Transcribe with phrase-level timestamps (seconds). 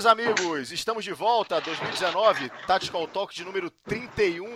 [0.00, 4.48] meus amigos, estamos de volta 2019, Tactical Talk de número 31.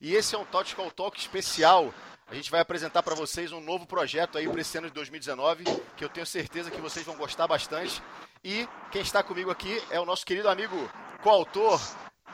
[0.00, 1.92] E esse é um Tactical Talk especial.
[2.28, 5.64] A gente vai apresentar para vocês um novo projeto aí para esse ano de 2019,
[5.96, 8.00] que eu tenho certeza que vocês vão gostar bastante.
[8.44, 10.88] E quem está comigo aqui é o nosso querido amigo
[11.24, 11.80] coautor,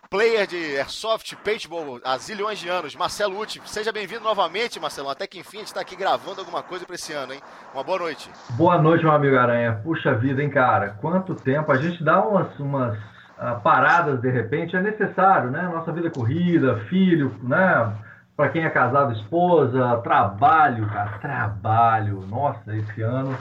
[0.09, 3.61] player de Airsoft, Paintball há zilhões de anos, Marcelo Uti.
[3.65, 5.11] Seja bem-vindo novamente, Marcelo.
[5.11, 7.41] Até que enfim a gente está aqui gravando alguma coisa para esse ano, hein?
[7.75, 8.31] Uma boa noite.
[8.51, 9.81] Boa noite, meu amigo Aranha.
[9.83, 10.97] Puxa vida, hein, cara?
[11.01, 11.71] Quanto tempo.
[11.71, 15.63] A gente dá umas, umas uh, paradas de repente, é necessário, né?
[15.63, 17.93] Nossa vida é corrida, filho, né?
[18.37, 22.25] Para quem é casado, esposa, trabalho, cara, trabalho.
[22.29, 23.37] Nossa, esse ano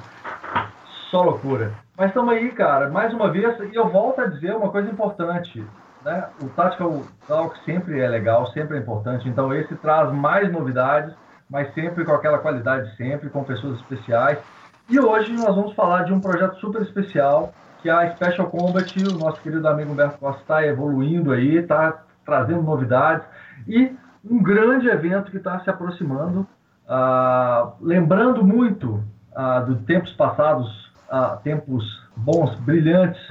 [1.09, 1.71] só loucura.
[1.97, 5.65] Mas estamos aí, cara, mais uma vez, e eu volto a dizer uma coisa importante
[6.03, 6.27] né?
[6.41, 9.27] O Tactical Talk sempre é legal, sempre é importante.
[9.27, 11.13] Então esse traz mais novidades,
[11.49, 14.37] mas sempre com aquela qualidade, sempre com pessoas especiais.
[14.89, 18.91] E hoje nós vamos falar de um projeto super especial, que é a Special Combat.
[19.03, 23.25] O nosso querido amigo Humberto Costa está evoluindo aí, está trazendo novidades.
[23.67, 26.47] E um grande evento que está se aproximando,
[26.87, 29.03] uh, lembrando muito
[29.35, 31.83] uh, dos tempos passados, uh, tempos
[32.15, 33.21] bons, brilhantes,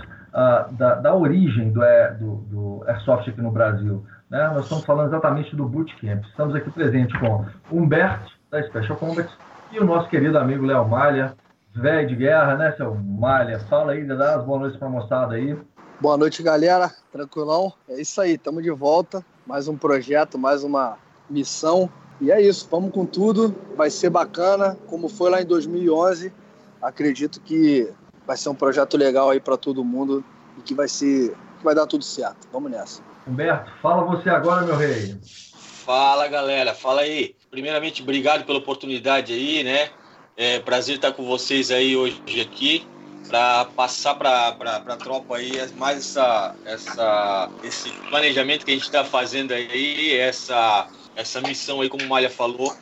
[0.72, 4.04] da, da, origem do, é, do, do, Airsoft aqui no Brasil.
[4.30, 4.46] Né?
[4.48, 6.24] Nós estamos falando exatamente do Bootcamp.
[6.24, 9.28] Estamos aqui presente com Humberto, da Special Combat,
[9.72, 11.34] e o nosso querido amigo Léo Malha,
[11.74, 13.58] velho de guerra, né, seu Malha?
[13.60, 15.58] Fala aí, dá as boas noites para a moçada aí.
[16.00, 16.90] Boa noite, galera.
[17.12, 17.72] Tranquilão?
[17.88, 19.24] É isso aí, estamos de volta.
[19.46, 20.96] Mais um projeto, mais uma
[21.28, 21.90] missão.
[22.20, 23.54] E é isso, vamos com tudo.
[23.76, 26.32] Vai ser bacana, como foi lá em 2011.
[26.80, 27.92] Acredito que
[28.28, 30.22] vai ser um projeto legal aí para todo mundo
[30.58, 32.46] e que vai ser que vai dar tudo certo.
[32.52, 33.02] Vamos nessa.
[33.26, 35.16] Humberto, fala você agora, meu rei.
[35.24, 36.74] Fala, galera.
[36.74, 37.34] Fala aí.
[37.50, 39.88] Primeiramente, obrigado pela oportunidade aí, né?
[40.36, 42.86] É prazer estar com vocês aí hoje aqui
[43.28, 49.04] para passar para a tropa aí mais essa, essa, esse planejamento que a gente está
[49.04, 52.74] fazendo aí, essa, essa missão aí, como o Malha falou,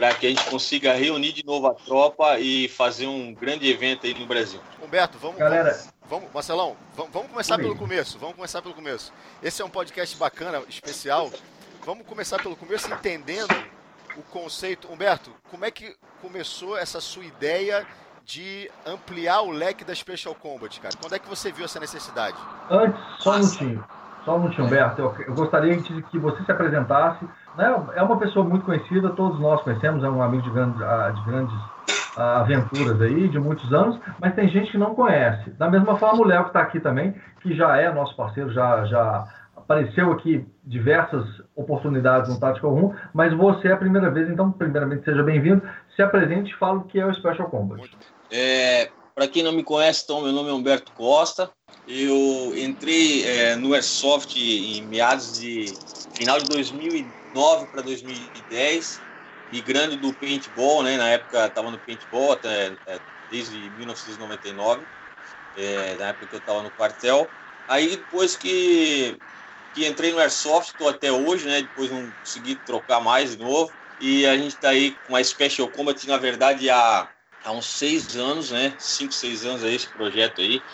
[0.00, 4.06] para que a gente consiga reunir de novo a tropa e fazer um grande evento
[4.06, 4.58] aí no Brasil.
[4.82, 5.36] Humberto, vamos.
[5.36, 5.72] Galera.
[5.72, 8.18] Vamos, vamos Marcelão, vamos, vamos começar pelo começo.
[8.18, 9.12] Vamos começar pelo começo.
[9.42, 11.30] Esse é um podcast bacana, especial.
[11.84, 13.54] Vamos começar pelo começo entendendo
[14.16, 14.90] o conceito.
[14.90, 17.86] Humberto, como é que começou essa sua ideia
[18.24, 20.96] de ampliar o leque da Special Combat, cara?
[20.98, 22.38] Quando é que você viu essa necessidade?
[22.70, 23.84] Antes, só um minutinho.
[24.24, 25.00] Só um minutinho, Humberto.
[25.00, 27.26] Eu, gostaria que você se apresentasse
[27.56, 27.66] né?
[27.94, 31.24] É uma pessoa muito conhecida, todos nós conhecemos, é um amigo de grandes, ah, de
[31.24, 31.54] grandes
[32.16, 35.50] ah, aventuras aí, de muitos anos, mas tem gente que não conhece.
[35.50, 38.84] Da mesma forma, o Léo que está aqui também, que já é nosso parceiro, já,
[38.84, 39.26] já
[39.56, 41.24] apareceu aqui diversas
[41.56, 45.62] oportunidades no Tactical Room, mas você é a primeira vez, então, primeiramente, seja bem-vindo.
[45.96, 47.82] Se apresente e fale o que é o Special Combat.
[48.32, 51.50] É, Para quem não me conhece, então, meu nome é Humberto Costa.
[51.86, 55.66] Eu entrei é, no Airsoft em meados de
[56.14, 59.00] final de 2010 2009 para 2010,
[59.52, 60.96] migrando do paintball, né?
[60.96, 63.00] Na época estava no paintball até, é,
[63.30, 64.82] desde 1999,
[65.56, 67.28] é, na época que eu estava no quartel.
[67.68, 69.16] Aí depois que,
[69.74, 71.62] que entrei no Airsoft, estou até hoje, né?
[71.62, 73.72] Depois não consegui trocar mais de novo.
[74.00, 77.08] E a gente está aí com a Special Combat, na verdade, há,
[77.44, 78.76] há uns seis anos, né?
[78.78, 80.64] Cinco, seis anos aí esse projeto aí.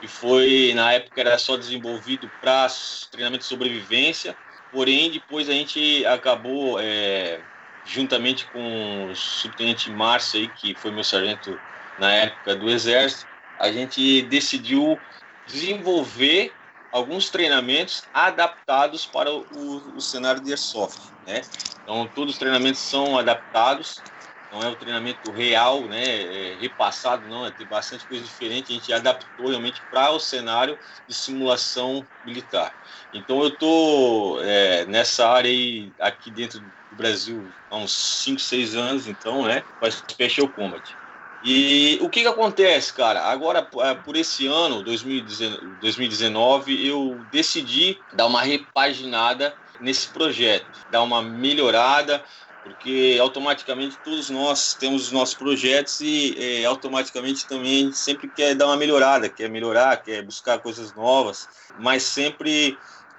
[0.00, 2.68] E foi, na época, era só desenvolvido para
[3.10, 4.36] treinamento de sobrevivência
[4.70, 7.42] Porém, depois a gente acabou, é,
[7.84, 11.60] juntamente com o subtenente Márcio, aí, que foi meu sargento
[11.98, 15.02] na época do Exército, a gente decidiu
[15.44, 16.56] desenvolver
[16.92, 21.42] alguns treinamentos adaptados para o, o cenário de airsoft, né?
[21.82, 24.02] Então, todos os treinamentos são adaptados,
[24.50, 28.74] não é o treinamento real, né, é repassado, não, é, tem bastante coisa diferente, a
[28.74, 32.74] gente adaptou realmente para o cenário de simulação militar.
[33.12, 37.92] Então eu estou é, nessa área aí, aqui dentro do Brasil há uns
[38.22, 40.98] 5, 6 anos, então, né, com Special Combat.
[41.42, 43.22] E o que que acontece, cara?
[43.22, 51.22] Agora, é, por esse ano, 2019, eu decidi dar uma repaginada nesse projeto, dar uma
[51.22, 52.22] melhorada,
[52.62, 58.66] porque automaticamente todos nós temos os nossos projetos e é, automaticamente também sempre quer dar
[58.66, 61.48] uma melhorada, quer melhorar, quer buscar coisas novas,
[61.78, 62.76] mas sempre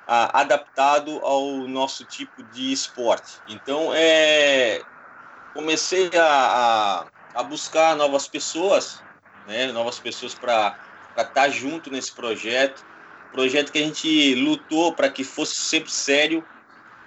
[0.08, 3.40] a, adaptado ao nosso tipo de esporte.
[3.48, 4.84] Então, é,
[5.54, 9.02] comecei a, a, a buscar novas pessoas,
[9.48, 10.78] né, novas pessoas para
[11.10, 12.86] estar tá junto nesse projeto,
[13.32, 16.46] projeto que a gente lutou para que fosse sempre sério,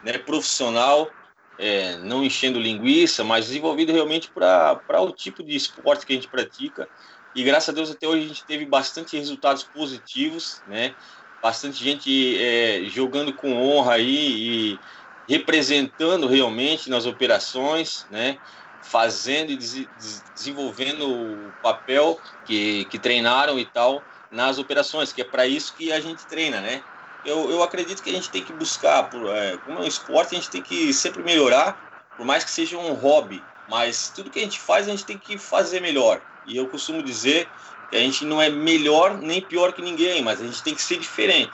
[0.03, 1.11] né, profissional,
[1.57, 6.29] é, não enchendo linguiça, mas desenvolvido realmente para o tipo de esporte que a gente
[6.29, 6.89] pratica.
[7.35, 10.95] E graças a Deus até hoje a gente teve bastante resultados positivos, né?
[11.43, 14.81] Bastante gente é, jogando com honra aí e
[15.29, 18.39] representando realmente nas operações, né?
[18.81, 19.89] Fazendo e des
[20.35, 25.93] desenvolvendo o papel que, que treinaram e tal nas operações, que é para isso que
[25.93, 26.85] a gente treina, né?
[27.25, 30.35] Eu, eu acredito que a gente tem que buscar, por, é, como é um esporte,
[30.35, 33.43] a gente tem que sempre melhorar, por mais que seja um hobby.
[33.69, 36.21] Mas tudo que a gente faz, a gente tem que fazer melhor.
[36.47, 37.49] E eu costumo dizer
[37.91, 40.83] que a gente não é melhor nem pior que ninguém, mas a gente tem que
[40.83, 41.53] ser diferente.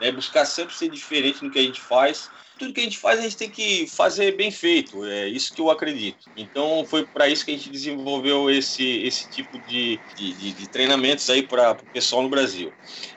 [0.00, 0.10] Né?
[0.10, 2.28] Buscar sempre ser diferente no que a gente faz.
[2.58, 5.04] Tudo que a gente faz, a gente tem que fazer bem feito.
[5.04, 6.28] É isso que eu acredito.
[6.36, 10.68] Então, foi para isso que a gente desenvolveu esse, esse tipo de, de, de, de
[10.68, 12.72] treinamentos aí para o pessoal no Brasil.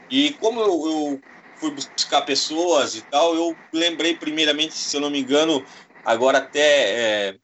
[0.10, 1.22] E como eu, eu
[1.66, 5.64] fui buscar pessoas e tal, eu lembrei primeiramente, se eu não me engano,
[6.04, 7.38] agora até, é,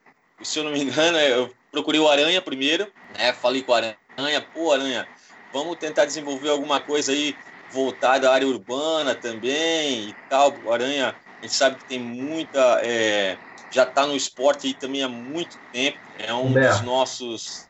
[0.43, 2.87] se eu não me engano, é, eu procurei o Aranha primeiro,
[3.17, 3.33] né?
[3.33, 5.07] Falei com o Aranha, pô, Aranha,
[5.51, 7.35] vamos tentar desenvolver alguma coisa aí
[7.71, 10.59] voltada à área urbana também e tal.
[10.63, 12.59] O Aranha, a gente sabe que tem muita.
[12.83, 13.37] É,
[13.71, 15.97] já está no esporte aí também há muito tempo.
[16.19, 17.69] É um dos nossos.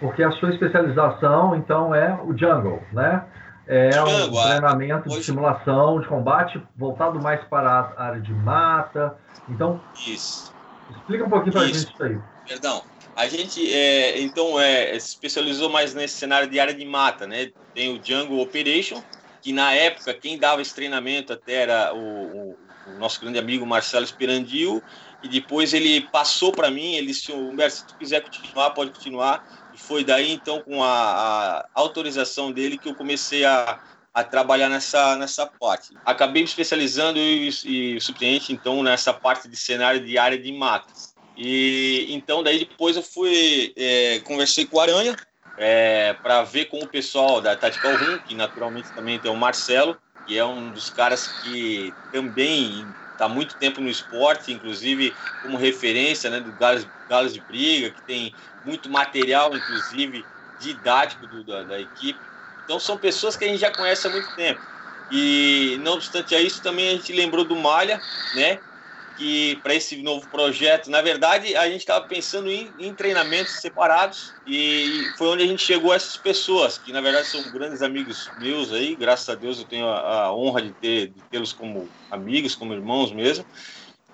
[0.00, 3.26] Porque a sua especialização, então, é o jungle, né?
[3.70, 9.14] É um treinamento de simulação de combate voltado mais para a área de mata.
[9.46, 10.54] Então, isso.
[10.90, 12.18] explica um pouquinho para a gente isso aí.
[12.46, 12.82] Perdão.
[13.14, 17.50] A gente, é, então, é, se especializou mais nesse cenário de área de mata, né?
[17.74, 19.02] Tem o Jungle Operation,
[19.42, 22.56] que na época quem dava esse treinamento até era o, o,
[22.86, 24.82] o nosso grande amigo Marcelo Esperandil,
[25.22, 29.44] e depois ele passou para mim, ele disse, Humberto, se tu quiser continuar, pode continuar
[29.78, 33.80] foi daí, então, com a, a autorização dele, que eu comecei a,
[34.12, 35.94] a trabalhar nessa, nessa parte.
[36.04, 41.14] Acabei me especializando e, e suplente, então, nessa parte de cenário de área de matas.
[41.36, 45.16] E então, daí depois eu fui, é, conversei com o Aranha,
[45.56, 49.96] é, para ver com o pessoal da Tactical Room, que naturalmente também tem o Marcelo,
[50.26, 52.86] que é um dos caras que também
[53.18, 55.12] está muito tempo no esporte, inclusive
[55.42, 58.32] como referência né, do Galos, Galos de Briga, que tem
[58.64, 60.24] muito material, inclusive
[60.60, 62.20] didático do, da, da, equipe.
[62.64, 64.60] Então são pessoas que a gente já conhece há muito tempo.
[65.10, 68.00] E não obstante a isso, também a gente lembrou do Malha,
[68.36, 68.60] né?
[69.18, 74.32] Que para esse novo projeto, na verdade, a gente estava pensando em, em, treinamentos separados
[74.46, 78.30] e foi onde a gente chegou a essas pessoas, que na verdade são grandes amigos
[78.38, 81.88] meus aí, graças a Deus eu tenho a, a honra de ter de tê-los como
[82.10, 83.44] amigos, como irmãos mesmo.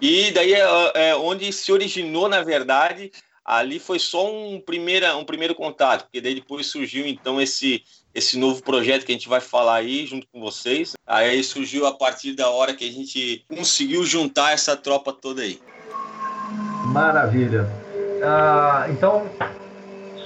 [0.00, 0.64] E daí é,
[0.94, 3.12] é onde se originou, na verdade,
[3.44, 7.84] ali foi só um, primeira, um primeiro contato, porque daí depois surgiu então esse,
[8.14, 10.94] esse novo projeto que a gente vai falar aí junto com vocês.
[11.06, 15.60] Aí surgiu a partir da hora que a gente conseguiu juntar essa tropa toda aí.
[16.86, 17.68] Maravilha.
[18.22, 19.26] Ah, então,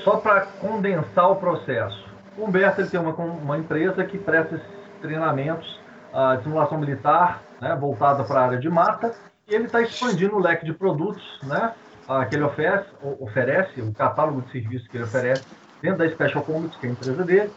[0.05, 2.05] só para condensar o processo,
[2.37, 4.67] o Humberto ele tem uma, uma empresa que presta esses
[5.01, 5.81] treinamentos
[6.13, 9.15] ah, de simulação militar, né, voltada para a área de mata,
[9.49, 11.73] e ele está expandindo o leque de produtos, né,
[12.09, 12.87] ah, que ele oferece,
[13.21, 15.45] oferece, o catálogo de serviços que ele oferece
[15.81, 17.51] dentro da Special Combats, que é a empresa dele,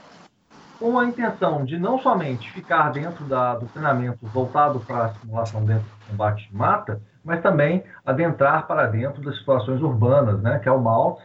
[0.81, 5.63] com a intenção de não somente ficar dentro da, do treinamento voltado para a simulação
[5.63, 10.67] dentro do combate de mata, mas também adentrar para dentro das situações urbanas, né, que
[10.67, 11.19] é o MALT,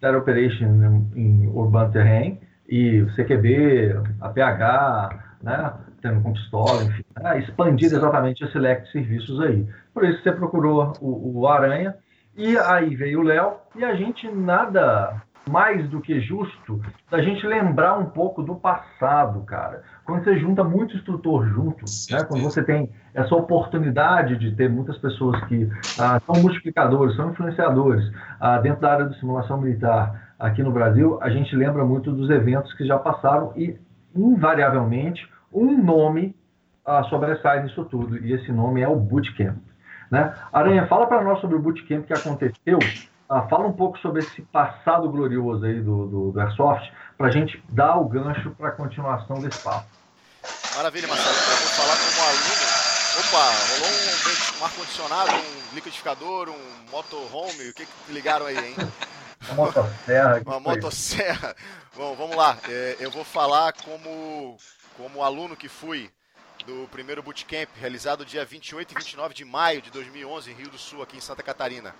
[0.00, 2.38] Air Operation em Urban Terrain,
[2.68, 8.92] e o CQB, APH, né, tendo com pistola, enfim, né, expandir exatamente esse leque de
[8.92, 9.66] serviços aí.
[9.92, 11.96] Por isso você procurou o, o Aranha,
[12.36, 16.80] e aí veio o Léo, e a gente nada mais do que justo
[17.10, 19.82] da gente lembrar um pouco do passado, cara.
[20.04, 22.24] Quando você junta muito instrutor junto, né?
[22.24, 25.68] quando você tem essa oportunidade de ter muitas pessoas que
[25.98, 31.18] ah, são multiplicadores, são influenciadores ah, dentro da área de simulação militar aqui no Brasil,
[31.20, 33.78] a gente lembra muito dos eventos que já passaram e,
[34.14, 36.34] invariavelmente, um nome
[36.84, 39.58] ah, sobressai nisso tudo, e esse nome é o Bootcamp.
[40.10, 40.34] Né?
[40.52, 42.78] Aranha, fala para nós sobre o bootcamp que aconteceu.
[43.30, 47.30] Ah, fala um pouco sobre esse passado glorioso aí do, do, do Airsoft, para a
[47.30, 49.86] gente dar o gancho para a continuação desse papo.
[50.74, 51.36] Maravilha, Marcelo.
[51.36, 57.74] Eu vou falar como aluno Opa, rolou um, um ar-condicionado, um liquidificador, um motorhome, o
[57.74, 58.76] que, que ligaram aí, hein?
[59.48, 60.42] Uma motosserra.
[60.46, 61.56] Uma motosserra.
[61.96, 62.56] Bom, vamos lá.
[62.68, 64.56] É, eu vou falar como,
[64.96, 66.10] como aluno que fui
[66.64, 70.78] do primeiro bootcamp, realizado dia 28 e 29 de maio de 2011 em Rio do
[70.78, 71.94] Sul, aqui em Santa Catarina.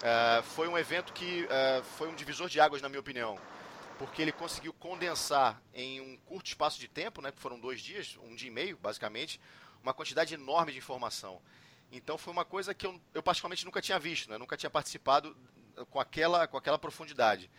[0.00, 3.38] Uh, foi um evento que uh, foi um divisor de águas, na minha opinião,
[3.98, 8.18] porque ele conseguiu condensar em um curto espaço de tempo, né, que foram dois dias,
[8.22, 9.38] um dia e meio, basicamente,
[9.82, 11.42] uma quantidade enorme de informação.
[11.92, 15.36] Então foi uma coisa que eu, eu particularmente nunca tinha visto, né, nunca tinha participado
[15.90, 17.50] com aquela, com aquela profundidade.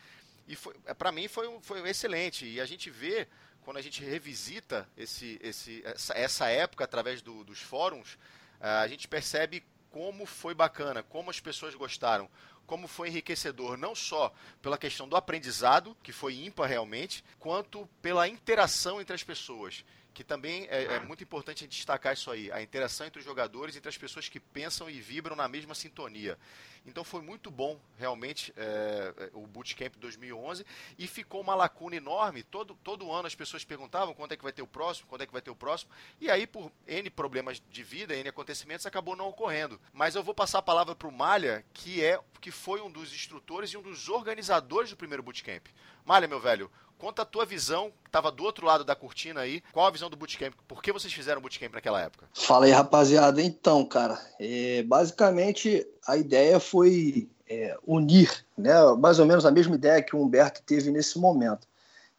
[0.48, 0.58] E
[0.96, 2.46] para mim foi, foi excelente.
[2.46, 3.28] E a gente vê
[3.62, 8.18] quando a gente revisita esse, esse, essa, essa época através do, dos fóruns,
[8.60, 12.30] a gente percebe como foi bacana, como as pessoas gostaram,
[12.66, 18.28] como foi enriquecedor, não só pela questão do aprendizado, que foi ímpar realmente, quanto pela
[18.28, 23.08] interação entre as pessoas que também é, é, muito importante destacar isso aí, a interação
[23.08, 26.38] entre os jogadores, entre as pessoas que pensam e vibram na mesma sintonia.
[26.86, 30.66] Então foi muito bom, realmente, é, é o Bootcamp 2011
[30.98, 32.44] e ficou uma lacuna enorme.
[32.44, 35.28] Todo, todo ano as pessoas perguntavam quando é que vai ter o próximo, quando é
[35.28, 35.92] que vai ter o próximo.
[36.20, 39.80] E aí, por N problemas de vida, N acontecimentos, acabou não ocorrendo.
[39.94, 43.14] Mas eu vou passar a palavra para o Malha, que, é, que foi um dos
[43.14, 45.68] instrutores e um dos organizadores do primeiro Bootcamp.
[46.04, 46.70] Malha, meu velho,
[47.02, 49.64] Conta a tua visão, que estava do outro lado da cortina aí.
[49.74, 50.54] Qual a visão do bootcamp?
[50.68, 52.28] Por que vocês fizeram bootcamp naquela época?
[52.32, 53.42] Fala aí, rapaziada.
[53.42, 59.74] Então, cara, é, basicamente a ideia foi é, unir, né, mais ou menos a mesma
[59.74, 61.68] ideia que o Humberto teve nesse momento,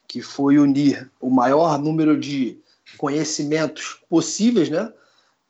[0.08, 2.58] que foi unir o maior número de
[2.98, 4.92] conhecimentos possíveis, né,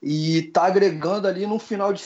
[0.03, 2.03] e tá agregando ali no final de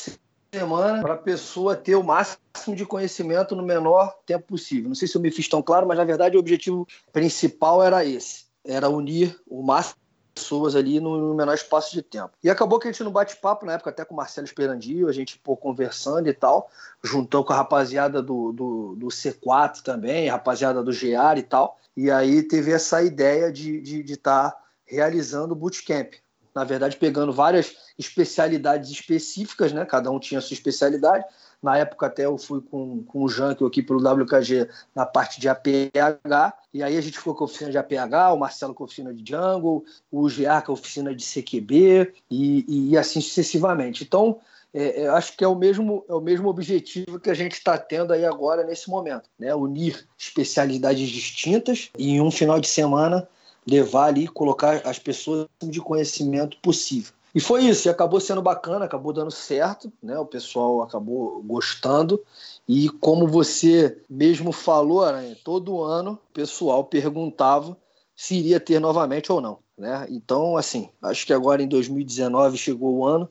[0.59, 4.89] semana para a pessoa ter o máximo de conhecimento no menor tempo possível.
[4.89, 8.05] Não sei se eu me fiz tão claro, mas na verdade o objetivo principal era
[8.05, 12.31] esse: era unir o máximo de pessoas ali no, menor espaço de tempo.
[12.43, 15.13] E acabou que a gente no bate-papo, na época até com o Marcelo Esperandio, a
[15.13, 16.71] gente pô, conversando e tal,
[17.03, 22.11] juntou com a rapaziada do, do, do C4 também, rapaziada do GEAR e tal, e
[22.11, 26.15] aí teve essa ideia de estar de, de tá realizando o bootcamp
[26.57, 29.85] na verdade, pegando várias especialidades específicas, né?
[29.85, 31.23] Cada um tinha a sua especialidade.
[31.63, 35.51] Na época até eu fui com, com o Jank aqui pelo WKG na parte de
[35.51, 38.87] APH, e aí a gente ficou com a oficina de APH, o Marcelo com a
[38.87, 44.03] oficina de Jungle, o GA com a oficina de CQB, e, e assim sucessivamente.
[44.03, 44.41] Então,
[44.73, 47.77] é, é, acho que é o mesmo é o mesmo objetivo que a gente está
[47.77, 49.55] tendo aí agora nesse momento, né?
[49.55, 53.29] Unir especialidades distintas e em um final de semana
[53.67, 57.13] levar ali, colocar as pessoas de conhecimento possível.
[57.35, 60.19] E foi isso, e acabou sendo bacana, acabou dando certo, né?
[60.19, 62.23] O pessoal acabou gostando.
[62.67, 67.77] E como você mesmo falou, Aranha, todo ano o pessoal perguntava
[68.17, 69.59] se iria ter novamente ou não.
[69.77, 70.07] Né?
[70.09, 73.29] Então, assim, acho que agora em 2019 chegou o ano,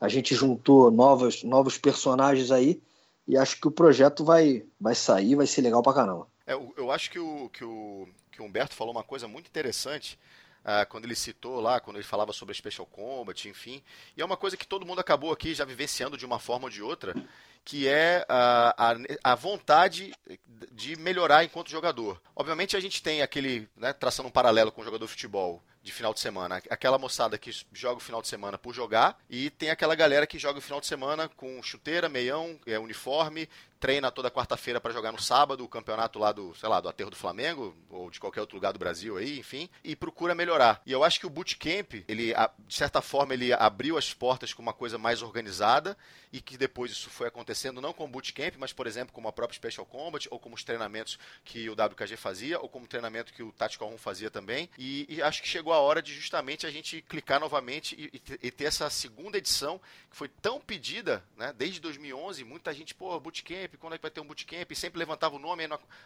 [0.00, 2.80] a gente juntou novos, novos personagens aí
[3.26, 6.28] e acho que o projeto vai, vai sair, vai ser legal pra caramba.
[6.48, 10.18] É, eu acho que o, que o que o Humberto falou uma coisa muito interessante
[10.64, 13.82] uh, quando ele citou lá, quando ele falava sobre a Special Combat, enfim.
[14.16, 16.70] E é uma coisa que todo mundo acabou aqui já vivenciando de uma forma ou
[16.70, 17.14] de outra,
[17.64, 20.14] que é uh, a, a vontade
[20.72, 22.18] de melhorar enquanto jogador.
[22.34, 25.92] Obviamente a gente tem aquele, né, traçando um paralelo com o jogador de futebol, de
[25.92, 26.62] final de semana.
[26.70, 30.38] Aquela moçada que joga o final de semana por jogar e tem aquela galera que
[30.38, 35.12] joga o final de semana com chuteira, meião, é, uniforme, treina toda quarta-feira para jogar
[35.12, 38.40] no sábado o campeonato lá do, sei lá, do Aterro do Flamengo ou de qualquer
[38.40, 40.82] outro lugar do Brasil aí, enfim, e procura melhorar.
[40.84, 42.34] E eu acho que o bootcamp, ele
[42.66, 45.96] de certa forma ele abriu as portas com uma coisa mais organizada
[46.32, 49.32] e que depois isso foi acontecendo não com o bootcamp, mas por exemplo, como a
[49.32, 53.32] própria Special Combat ou como os treinamentos que o WKG fazia ou como o treinamento
[53.32, 54.68] que o Tactical 1 fazia também.
[54.78, 58.50] E, e acho que chegou a hora de justamente a gente clicar novamente e, e,
[58.50, 59.80] ter essa segunda edição
[60.10, 64.10] que foi tão pedida, né, desde 2011, muita gente, pô, bootcamp quando é que vai
[64.10, 64.72] ter um bootcamp?
[64.74, 65.64] Sempre levantava o nome,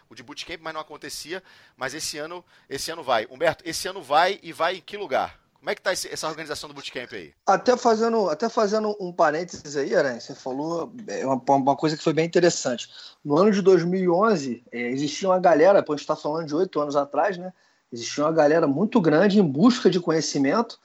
[0.09, 1.43] o de bootcamp, mas não acontecia.
[1.75, 3.27] Mas esse ano, esse ano vai.
[3.29, 5.42] Humberto, esse ano vai e vai em que lugar?
[5.63, 7.31] Como é que está essa organização do bootcamp aí?
[7.47, 12.03] Até fazendo, até fazendo um parênteses aí, Aranha, você falou é uma, uma, coisa que
[12.03, 12.89] foi bem interessante.
[13.23, 16.97] No ano de 2011, é, existia uma galera, a gente está falando de oito anos
[16.97, 17.53] atrás, né?
[17.93, 20.77] Existia uma galera muito grande em busca de conhecimento,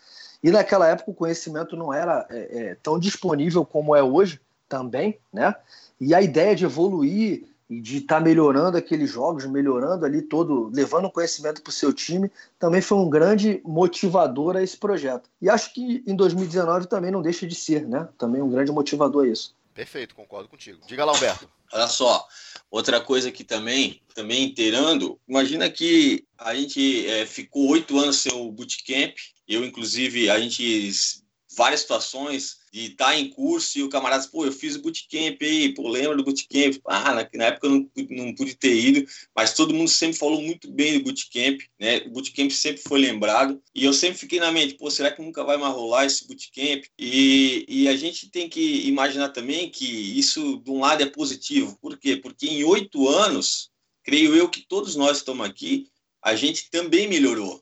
[0.44, 5.18] e naquela época o conhecimento não era é, é, tão disponível como é hoje também,
[5.32, 5.56] né?
[6.00, 10.70] E a ideia de evoluir e de estar tá melhorando aqueles jogos, melhorando ali todo,
[10.72, 15.28] levando conhecimento para o seu time, também foi um grande motivador a esse projeto.
[15.40, 18.08] E acho que em 2019 também não deixa de ser, né?
[18.16, 19.54] Também um grande motivador a isso.
[19.74, 20.80] Perfeito, concordo contigo.
[20.86, 21.48] Diga lá, Alberto.
[21.72, 22.26] Olha só,
[22.70, 28.32] outra coisa que também, também inteirando, imagina que a gente é, ficou oito anos sem
[28.32, 29.14] o bootcamp,
[29.46, 31.22] eu inclusive, a gente
[31.58, 35.42] várias situações de estar tá em curso e o camarada, pô, eu fiz o bootcamp
[35.42, 36.80] aí, pô, lembra do bootcamp?
[36.86, 40.40] Ah, na, na época eu não, não pude ter ido, mas todo mundo sempre falou
[40.40, 41.98] muito bem do bootcamp, né?
[42.06, 45.42] O bootcamp sempre foi lembrado e eu sempre fiquei na mente, pô, será que nunca
[45.42, 46.84] vai mais rolar esse bootcamp?
[46.96, 51.76] E, e a gente tem que imaginar também que isso, de um lado, é positivo.
[51.80, 52.16] Por quê?
[52.16, 53.70] Porque em oito anos,
[54.04, 55.88] creio eu que todos nós estamos aqui,
[56.22, 57.60] a gente também melhorou.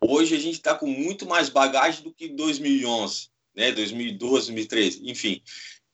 [0.00, 5.42] Hoje a gente está com muito mais bagagem do que 2011 né, 2012, 2013, enfim.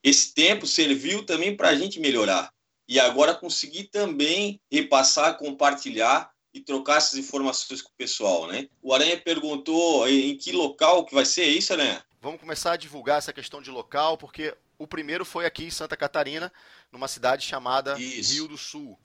[0.02, 2.52] Esse tempo serviu também para a gente melhorar.
[2.88, 8.68] E agora conseguir também repassar, compartilhar e trocar essas informações com o pessoal, né?
[8.80, 12.04] O Aranha perguntou em que local que vai ser isso, Aranha?
[12.22, 15.96] Vamos começar a divulgar essa questão de local, porque o primeiro foi aqui em Santa
[15.96, 16.52] Catarina,
[16.92, 18.34] numa cidade chamada isso.
[18.34, 18.96] Rio do Sul.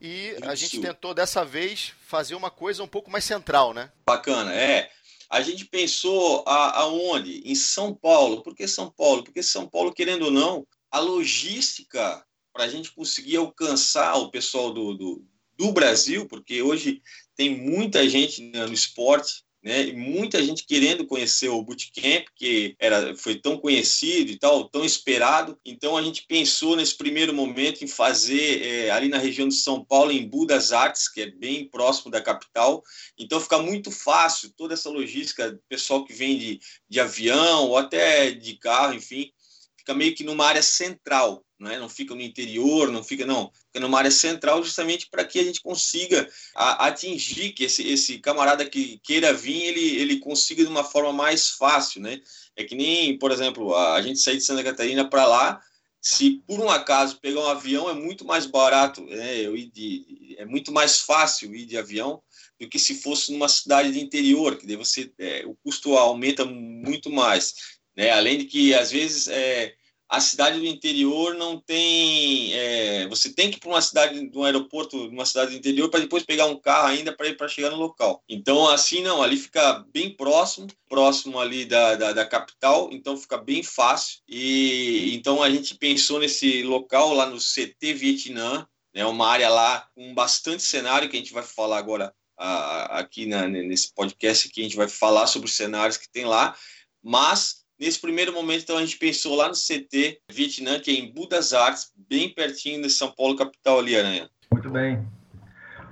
[0.00, 3.92] E Rio a gente tentou dessa vez fazer uma coisa um pouco mais central, né?
[4.06, 4.90] Bacana, é.
[5.28, 7.42] A gente pensou a, aonde?
[7.44, 8.42] Em São Paulo.
[8.42, 9.22] Por que São Paulo?
[9.22, 14.72] Porque São Paulo, querendo ou não, a logística para a gente conseguir alcançar o pessoal
[14.72, 15.24] do, do,
[15.56, 17.00] do Brasil, porque hoje
[17.36, 19.88] tem muita gente no esporte né?
[19.88, 24.84] E muita gente querendo conhecer o bootcamp, que era, foi tão conhecido e tal, tão
[24.84, 25.58] esperado.
[25.64, 29.84] Então a gente pensou nesse primeiro momento em fazer é, ali na região de São
[29.84, 32.82] Paulo, em Budas Artes, que é bem próximo da capital.
[33.18, 38.30] Então fica muito fácil toda essa logística, pessoal que vem de, de avião ou até
[38.30, 39.30] de carro, enfim,
[39.76, 41.78] fica meio que numa área central né?
[41.78, 45.44] não fica no interior, não fica, não, fica numa área central justamente para que a
[45.44, 50.70] gente consiga a, atingir que esse, esse camarada que queira vir, ele, ele consiga de
[50.70, 52.20] uma forma mais fácil, né?
[52.56, 55.60] É que nem, por exemplo, a, a gente sair de Santa Catarina para lá,
[56.00, 59.38] se por um acaso pegar um avião é muito mais barato, né?
[59.40, 62.22] Eu ir de, é muito mais fácil ir de avião
[62.58, 66.44] do que se fosse numa cidade de interior, que daí você é, o custo aumenta
[66.44, 67.54] muito mais,
[67.94, 68.10] né?
[68.10, 69.74] Além de que às vezes é,
[70.10, 72.52] a cidade do interior não tem.
[72.52, 75.88] É, você tem que ir para uma cidade, de um aeroporto, uma cidade do interior,
[75.88, 78.20] para depois pegar um carro ainda para ir para chegar no local.
[78.28, 83.38] Então, assim, não, ali fica bem próximo, próximo ali da, da, da, capital, então fica
[83.38, 84.18] bem fácil.
[84.28, 89.86] E então a gente pensou nesse local lá no CT Vietnã, né, uma área lá
[89.94, 94.64] com bastante cenário que a gente vai falar agora aqui na, nesse podcast que a
[94.64, 96.56] gente vai falar sobre os cenários que tem lá,
[97.02, 101.14] mas Nesse primeiro momento, então, a gente pensou lá no CT Vietnã, que é em
[101.14, 104.28] Budas Artes, bem pertinho de São Paulo, capital ali, Aranha.
[104.52, 105.02] Muito bem.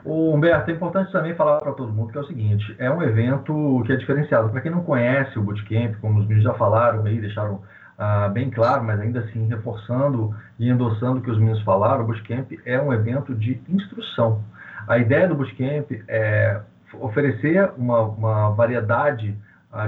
[0.04, 3.02] O Humberto, é importante também falar para todo mundo que é o seguinte: é um
[3.02, 4.50] evento que é diferenciado.
[4.50, 7.62] Para quem não conhece o Bootcamp, como os meninos já falaram aí, deixaram
[7.96, 12.06] ah, bem claro, mas ainda assim reforçando e endossando o que os meninos falaram, o
[12.06, 14.44] Bootcamp é um evento de instrução.
[14.86, 16.60] A ideia do Bootcamp é
[17.00, 19.34] oferecer uma, uma variedade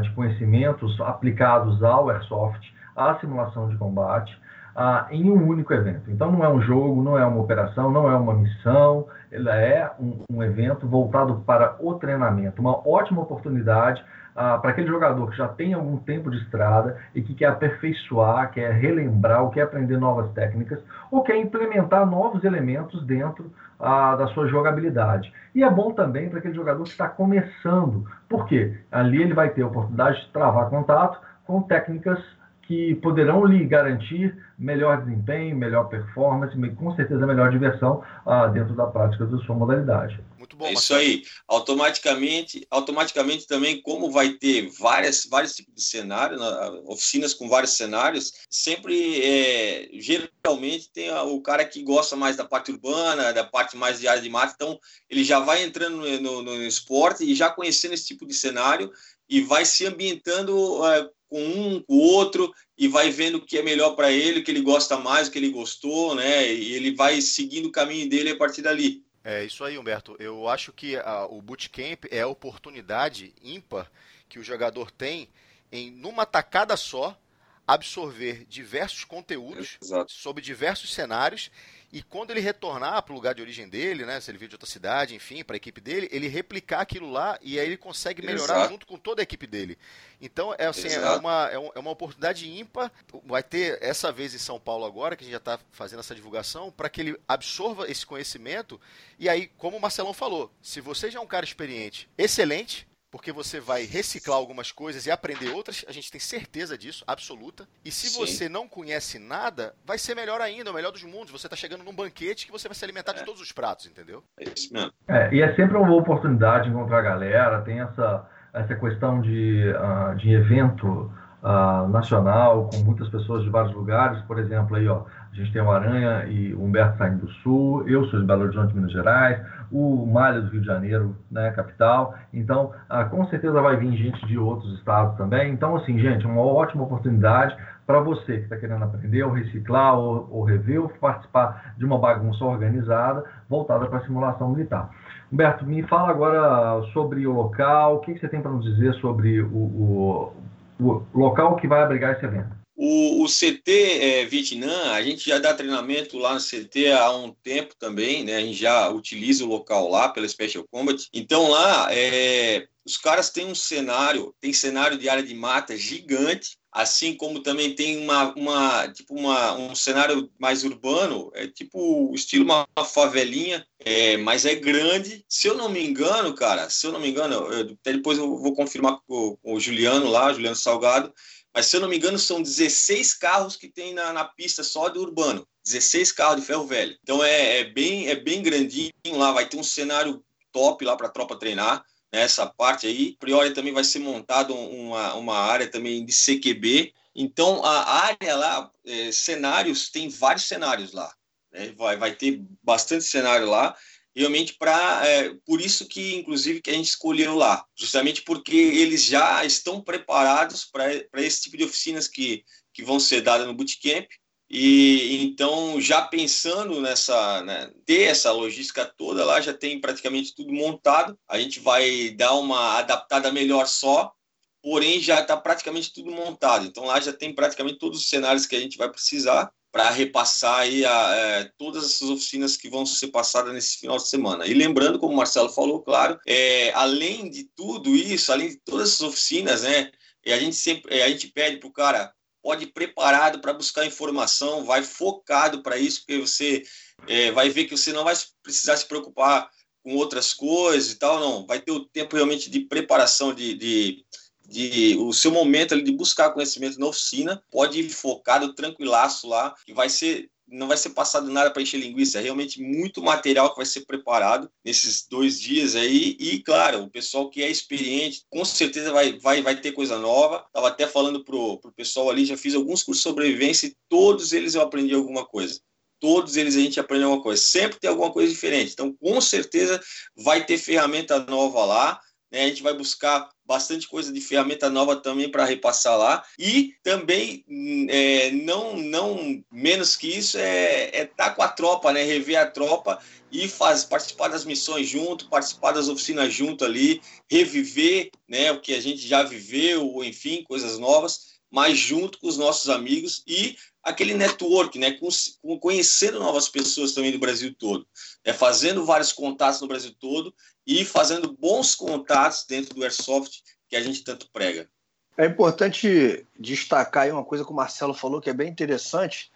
[0.02, 2.60] de conhecimentos aplicados ao airsoft,
[2.96, 4.38] à simulação de combate,
[4.74, 6.10] ah, em um único evento.
[6.10, 9.90] Então, não é um jogo, não é uma operação, não é uma missão, ela é
[9.98, 12.60] um, um evento voltado para o treinamento.
[12.60, 17.20] Uma ótima oportunidade ah, para aquele jogador que já tem algum tempo de estrada e
[17.22, 23.04] que quer aperfeiçoar, quer relembrar, ou quer aprender novas técnicas, ou quer implementar novos elementos
[23.04, 25.32] dentro ah, da sua jogabilidade.
[25.54, 29.62] E é bom também para aquele jogador que está começando, porque ali ele vai ter
[29.62, 32.18] a oportunidade de travar contato com técnicas
[32.62, 38.86] que poderão lhe garantir melhor desempenho, melhor performance, com certeza melhor diversão ah, dentro da
[38.86, 40.20] prática da sua modalidade.
[40.60, 40.66] Bom.
[40.66, 41.24] É isso aí.
[41.48, 46.38] Automaticamente, automaticamente também, como vai ter várias, vários tipos de cenários,
[46.84, 52.70] oficinas com vários cenários, sempre, é, geralmente, tem o cara que gosta mais da parte
[52.70, 56.42] urbana, da parte mais de área de mata, então ele já vai entrando no, no,
[56.42, 58.92] no esporte e já conhecendo esse tipo de cenário
[59.30, 63.56] e vai se ambientando é, com um, com o outro e vai vendo o que
[63.56, 66.52] é melhor para ele, o que ele gosta mais, o que ele gostou, né?
[66.52, 69.02] E ele vai seguindo o caminho dele a partir dali.
[69.22, 70.16] É isso aí, Humberto.
[70.18, 73.90] Eu acho que a, o bootcamp é a oportunidade ímpar
[74.28, 75.28] que o jogador tem
[75.70, 77.18] em, numa tacada só,
[77.66, 80.10] absorver diversos conteúdos Exato.
[80.10, 81.50] sobre diversos cenários
[81.92, 84.54] e quando ele retornar para o lugar de origem dele, né, se ele veio de
[84.54, 88.22] outra cidade, enfim, para a equipe dele, ele replicar aquilo lá e aí ele consegue
[88.22, 88.72] melhorar Exato.
[88.72, 89.76] junto com toda a equipe dele.
[90.20, 92.92] Então, é assim, é uma, é, é, uma oportunidade ímpar.
[93.24, 96.14] Vai ter essa vez em São Paulo agora, que a gente já está fazendo essa
[96.14, 98.80] divulgação, para que ele absorva esse conhecimento.
[99.18, 103.32] E aí, como o Marcelão falou, se você já é um cara experiente, excelente, porque
[103.32, 107.66] você vai reciclar algumas coisas e aprender outras, a gente tem certeza disso, absoluta.
[107.84, 108.20] E se Sim.
[108.20, 111.30] você não conhece nada, vai ser melhor ainda, o melhor dos mundos.
[111.30, 113.14] Você está chegando num banquete que você vai se alimentar é.
[113.16, 114.22] de todos os pratos, entendeu?
[114.38, 114.92] É isso mesmo.
[115.08, 119.20] É, e é sempre uma boa oportunidade de encontrar a galera, tem essa, essa questão
[119.20, 124.20] de, uh, de evento uh, nacional, com muitas pessoas de vários lugares.
[124.22, 127.88] Por exemplo, aí, ó, a gente tem o Aranha e o Humberto saindo do Sul,
[127.88, 129.40] eu sou de Belo Horizonte, Minas Gerais,
[129.72, 132.14] o Malha do Rio de Janeiro, né, capital.
[132.32, 135.52] Então, uh, com certeza vai vir gente de outros estados também.
[135.52, 137.56] Então, assim, gente, uma ótima oportunidade
[137.86, 141.98] para você que está querendo aprender ou reciclar ou, ou rever ou participar de uma
[141.98, 144.90] bagunça organizada voltada para a simulação militar.
[145.32, 148.94] Humberto, me fala agora sobre o local, o que, que você tem para nos dizer
[148.94, 150.32] sobre o, o,
[150.80, 152.59] o, local que vai abrigar esse evento?
[152.82, 157.30] O, o CT é, Vietnã, a gente já dá treinamento lá no CT há um
[157.30, 158.36] tempo também, né?
[158.36, 161.06] A gente já utiliza o local lá pela Special Combat.
[161.12, 166.56] Então lá, é, os caras têm um cenário, tem cenário de área de mata gigante,
[166.72, 172.44] assim como também tem uma, uma tipo uma, um cenário mais urbano, é tipo estilo
[172.44, 175.22] uma, uma favelinha, é, mas é grande.
[175.28, 178.38] Se eu não me engano, cara, se eu não me engano, eu, até depois eu
[178.38, 181.12] vou confirmar com, com o Juliano lá, Juliano Salgado,
[181.54, 184.88] mas se eu não me engano, são 16 carros que tem na, na pista só
[184.88, 185.46] do urbano.
[185.64, 186.96] 16 carros de ferro velho.
[187.02, 191.08] Então é, é, bem, é bem grandinho lá, vai ter um cenário top lá para
[191.08, 193.14] a tropa treinar nessa parte aí.
[193.16, 196.92] A priori também vai ser montado uma, uma área também de CQB.
[197.14, 201.12] Então, a área lá, é, cenários, tem vários cenários lá.
[201.52, 201.72] Né?
[201.76, 203.76] Vai, vai ter bastante cenário lá.
[204.14, 207.64] Realmente, para é, por isso que, inclusive, que a gente escolheu lá.
[207.76, 213.20] Justamente porque eles já estão preparados para esse tipo de oficinas que, que vão ser
[213.20, 214.08] dadas no Bootcamp.
[214.52, 220.52] E então, já pensando nessa, né, ter essa logística toda lá, já tem praticamente tudo
[220.52, 221.16] montado.
[221.28, 224.12] A gente vai dar uma adaptada melhor só,
[224.60, 226.66] porém já está praticamente tudo montado.
[226.66, 230.60] Então lá já tem praticamente todos os cenários que a gente vai precisar para repassar
[230.60, 234.46] aí a, é, todas essas oficinas que vão ser passadas nesse final de semana.
[234.46, 238.88] E lembrando, como o Marcelo falou, claro, é, além de tudo isso, além de todas
[238.88, 239.90] essas oficinas, né,
[240.26, 244.64] a gente sempre a gente pede para o cara pode ir preparado para buscar informação,
[244.64, 246.62] vai focado para isso, porque você
[247.06, 249.50] é, vai ver que você não vai precisar se preocupar
[249.82, 251.46] com outras coisas e tal, não.
[251.46, 254.04] Vai ter o tempo realmente de preparação, de, de,
[254.50, 259.54] de o seu momento ali de buscar conhecimento na oficina, pode ir focado, tranquilaço lá,
[259.64, 263.50] que vai ser não vai ser passado nada para encher linguiça, é realmente muito material
[263.50, 266.16] que vai ser preparado nesses dois dias aí.
[266.18, 270.44] E, claro, o pessoal que é experiente, com certeza vai, vai, vai ter coisa nova.
[270.48, 274.32] Estava até falando pro, pro pessoal ali, já fiz alguns cursos de sobrevivência e todos
[274.32, 275.60] eles eu aprendi alguma coisa.
[276.00, 277.40] Todos eles a gente aprende alguma coisa.
[277.40, 278.72] Sempre tem alguma coisa diferente.
[278.72, 279.80] Então, com certeza,
[280.16, 282.00] vai ter ferramenta nova lá.
[282.30, 282.44] Né?
[282.44, 286.22] A gente vai buscar bastante coisa de ferramenta nova também para repassar lá.
[286.38, 287.44] E também,
[287.88, 292.04] é, não, não menos que isso, é estar é tá com a tropa, né?
[292.04, 293.00] rever a tropa
[293.32, 298.72] e faz, participar das missões junto, participar das oficinas junto ali, reviver né, o que
[298.72, 304.14] a gente já viveu, enfim, coisas novas, mas junto com os nossos amigos e aquele
[304.14, 305.08] network, né, com,
[305.42, 307.86] com, conhecendo novas pessoas também do Brasil todo,
[308.24, 310.32] né, fazendo vários contatos no Brasil todo
[310.66, 314.68] e fazendo bons contatos dentro do Airsoft que a gente tanto prega.
[315.16, 319.30] É importante destacar aí uma coisa que o Marcelo falou que é bem interessante,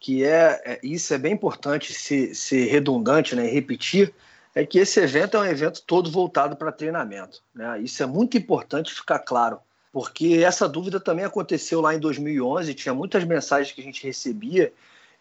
[0.00, 4.12] que é, é isso é bem importante ser, redundante, né, repetir,
[4.54, 7.42] é que esse evento é um evento todo voltado para treinamento.
[7.54, 7.80] Né?
[7.80, 9.60] Isso é muito importante ficar claro,
[9.92, 14.72] porque essa dúvida também aconteceu lá em 2011, tinha muitas mensagens que a gente recebia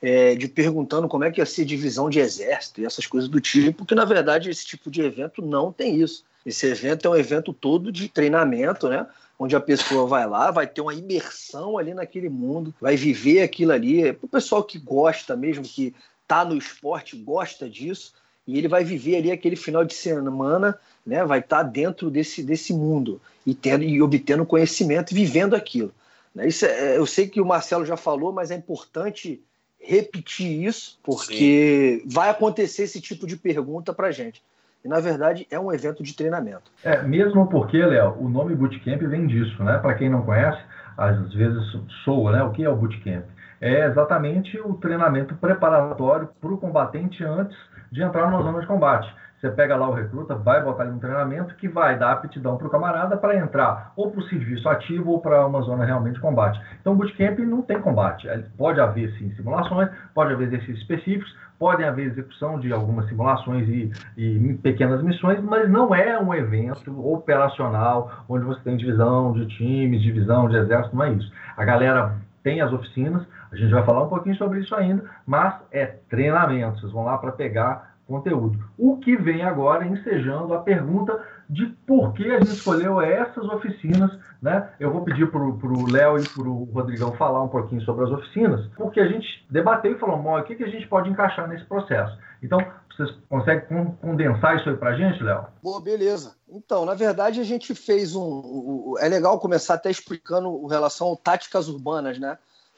[0.01, 3.39] é, de perguntando como é que ia ser divisão de exército e essas coisas do
[3.39, 6.23] tipo, que na verdade esse tipo de evento não tem isso.
[6.45, 9.05] Esse evento é um evento todo de treinamento, né?
[9.38, 13.71] Onde a pessoa vai lá, vai ter uma imersão ali naquele mundo, vai viver aquilo
[13.71, 14.07] ali.
[14.07, 15.93] É o pessoal que gosta mesmo, que
[16.27, 18.13] tá no esporte, gosta disso,
[18.51, 21.23] e ele vai viver ali aquele final de semana, né?
[21.23, 25.93] Vai estar tá dentro desse, desse mundo e, tendo, e obtendo conhecimento e vivendo aquilo.
[26.35, 26.49] Né?
[26.49, 29.41] Isso é, eu sei que o Marcelo já falou, mas é importante
[29.79, 32.09] repetir isso, porque Sim.
[32.09, 34.43] vai acontecer esse tipo de pergunta para gente.
[34.83, 36.69] E, na verdade, é um evento de treinamento.
[36.83, 39.77] É, mesmo porque, Léo, o nome Bootcamp vem disso, né?
[39.77, 40.61] Para quem não conhece,
[40.97, 41.63] às vezes
[42.03, 42.43] soa, né?
[42.43, 43.23] O que é o Bootcamp?
[43.61, 47.55] É exatamente o treinamento preparatório para o combatente antes
[47.91, 49.13] de entrar numa zona de combate.
[49.41, 52.67] Você pega lá o recruta, vai botar ele no treinamento que vai dar aptidão para
[52.67, 56.21] o camarada para entrar ou para o serviço ativo ou para uma zona realmente de
[56.21, 56.62] combate.
[56.80, 58.27] Então, bootcamp não tem combate.
[58.56, 63.91] Pode haver, sim, simulações, pode haver exercícios específicos, podem haver execução de algumas simulações e,
[64.15, 70.04] e pequenas missões, mas não é um evento operacional onde você tem divisão de times,
[70.04, 71.32] divisão de exército, não é isso.
[71.58, 75.54] A galera tem as oficinas, a gente vai falar um pouquinho sobre isso ainda, mas
[75.71, 76.80] é treinamento.
[76.80, 78.60] Vocês vão lá para pegar conteúdo.
[78.77, 81.17] O que vem agora ensejando a pergunta
[81.51, 84.09] de por que a gente escolheu essas oficinas.
[84.41, 84.71] Né?
[84.79, 88.11] Eu vou pedir para o Léo e para o Rodrigão falar um pouquinho sobre as
[88.11, 91.65] oficinas, porque a gente debateu e falou, o que, que a gente pode encaixar nesse
[91.65, 92.17] processo.
[92.41, 92.57] Então,
[92.89, 95.45] vocês conseguem condensar isso aí para a gente, Léo?
[95.61, 96.35] Boa, beleza.
[96.49, 98.95] Então, na verdade, a gente fez um.
[98.99, 102.37] É legal começar até explicando relação a táticas urbanas, né?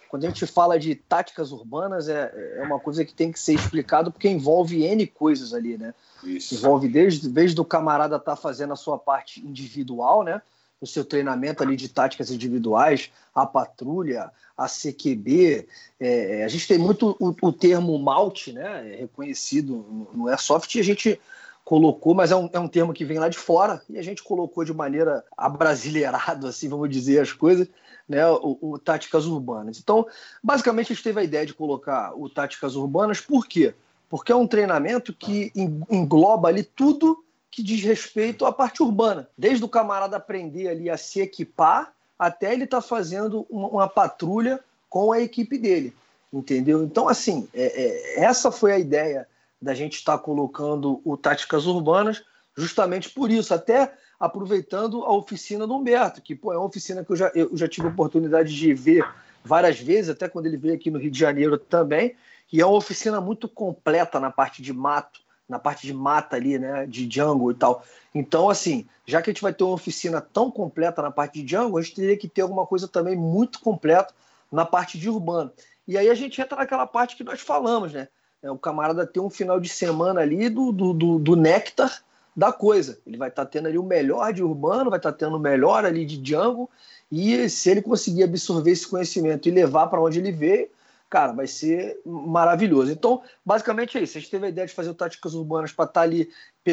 [0.10, 3.54] Quando a gente fala de táticas urbanas, é, é uma coisa que tem que ser
[3.54, 5.94] explicado porque envolve N coisas ali, né?
[6.26, 6.56] Isso.
[6.56, 10.42] Envolve desde, desde o camarada estar tá fazendo a sua parte individual, né?
[10.82, 15.68] O seu treinamento ali de táticas individuais, a patrulha, a CQB.
[16.00, 18.94] É, a gente tem muito o, o termo malte, né?
[18.94, 21.20] É reconhecido no Airsoft, e a gente
[21.64, 24.22] colocou, mas é um, é um termo que vem lá de fora, e a gente
[24.22, 27.68] colocou de maneira abrasileirada, assim, vamos dizer as coisas,
[28.08, 29.80] né, o, o, Táticas Urbanas.
[29.80, 30.06] Então,
[30.44, 33.74] basicamente, a gente teve a ideia de colocar o Táticas Urbanas, por quê?
[34.14, 35.52] Porque é um treinamento que
[35.90, 39.28] engloba ali tudo que diz respeito à parte urbana.
[39.36, 43.88] Desde o camarada aprender ali a se equipar, até ele estar tá fazendo uma, uma,
[43.88, 45.96] patrulha com a equipe dele,
[46.32, 46.84] entendeu?
[46.84, 49.28] Então, assim, é, é, essa foi a ideia
[49.60, 52.24] da gente estar tá colocando o Táticas Urbanas,
[52.56, 57.12] justamente por isso, até aproveitando a oficina do Humberto, que pô, é uma oficina que
[57.12, 59.04] eu já, eu já tive oportunidade de ver
[59.44, 62.16] várias vezes, até quando ele veio aqui no Rio de Janeiro também,
[62.54, 66.60] e é uma oficina muito completa na parte de mato, na parte de mata ali,
[66.60, 67.84] né, de jungle e tal.
[68.14, 71.52] Então, assim, já que a gente vai ter uma oficina tão completa na parte de
[71.52, 74.14] jungle, a gente teria que ter alguma coisa também muito completa
[74.52, 75.52] na parte de urbano.
[75.88, 78.08] E aí a gente entra naquela parte que nós falamos, né?
[78.44, 82.04] É, o camarada ter um final de semana ali do, do, do, do néctar
[82.36, 83.00] da coisa.
[83.08, 85.40] Ele vai estar tá tendo ali o melhor de urbano, vai estar tá tendo o
[85.40, 86.70] melhor ali de Django,
[87.12, 90.70] e se ele conseguir absorver esse conhecimento e levar para onde ele veio,
[91.14, 92.92] cara, vai ser maravilhoso.
[92.92, 94.18] Então, basicamente é isso.
[94.18, 96.28] A gente teve a ideia de fazer o Táticas Urbanas para estar tá ali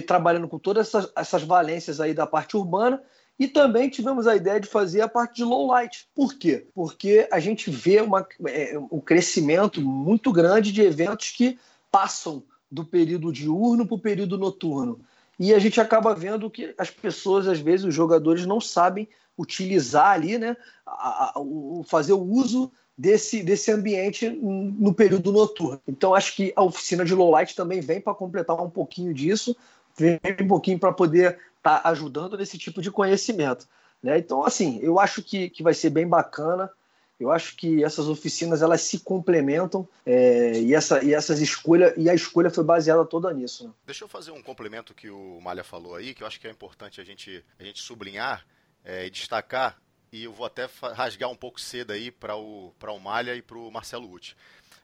[0.07, 3.03] trabalhando com todas essas, essas valências aí da parte urbana,
[3.39, 6.09] e também tivemos a ideia de fazer a parte de low light.
[6.15, 6.67] Por quê?
[6.75, 11.59] Porque a gente vê uma, é, um crescimento muito grande de eventos que
[11.91, 15.01] passam do período diurno para o período noturno.
[15.39, 20.13] E a gente acaba vendo que as pessoas, às vezes, os jogadores não sabem utilizar
[20.13, 25.81] ali, né, a, a, o, fazer o uso desse, desse ambiente no período noturno.
[25.89, 29.57] Então, acho que a oficina de low light também vem para completar um pouquinho disso,
[29.97, 33.67] vem um pouquinho para poder estar tá ajudando nesse tipo de conhecimento.
[34.03, 34.19] Né?
[34.19, 36.71] Então, assim, eu acho que, que vai ser bem bacana.
[37.19, 42.09] Eu acho que essas oficinas elas se complementam é, e, essa, e essas escolhas e
[42.09, 43.67] a escolha foi baseada toda nisso.
[43.67, 43.73] Né?
[43.87, 46.51] Deixa eu fazer um complemento que o Malha falou aí, que eu acho que é
[46.51, 48.47] importante a gente, a gente sublinhar
[48.85, 49.79] é, e destacar.
[50.13, 53.57] E eu vou até rasgar um pouco cedo aí para o, o Malha e para
[53.57, 54.37] o Marcelo Uti.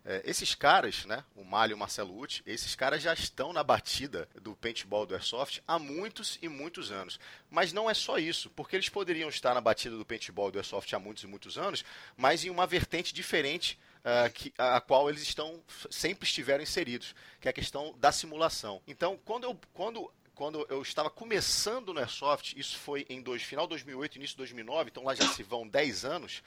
[0.09, 3.65] É, esses caras, né, o Malho e o Marcelo Uti, esses caras já estão na
[3.65, 7.19] batida do paintball do Airsoft há muitos e muitos anos.
[7.51, 10.95] Mas não é só isso, porque eles poderiam estar na batida do paintball do Airsoft
[10.95, 11.85] há muitos e muitos anos,
[12.17, 15.61] mas em uma vertente diferente Uh, que, a, a, qual eles estão
[15.91, 18.81] sempre estiveram inseridos, que é a questão da simulação.
[18.87, 23.65] Então, quando eu, quando, quando eu estava começando no Airsoft, isso foi em dois, final
[23.65, 26.43] de 2008, início de 2009, então lá já se vão 10 anos,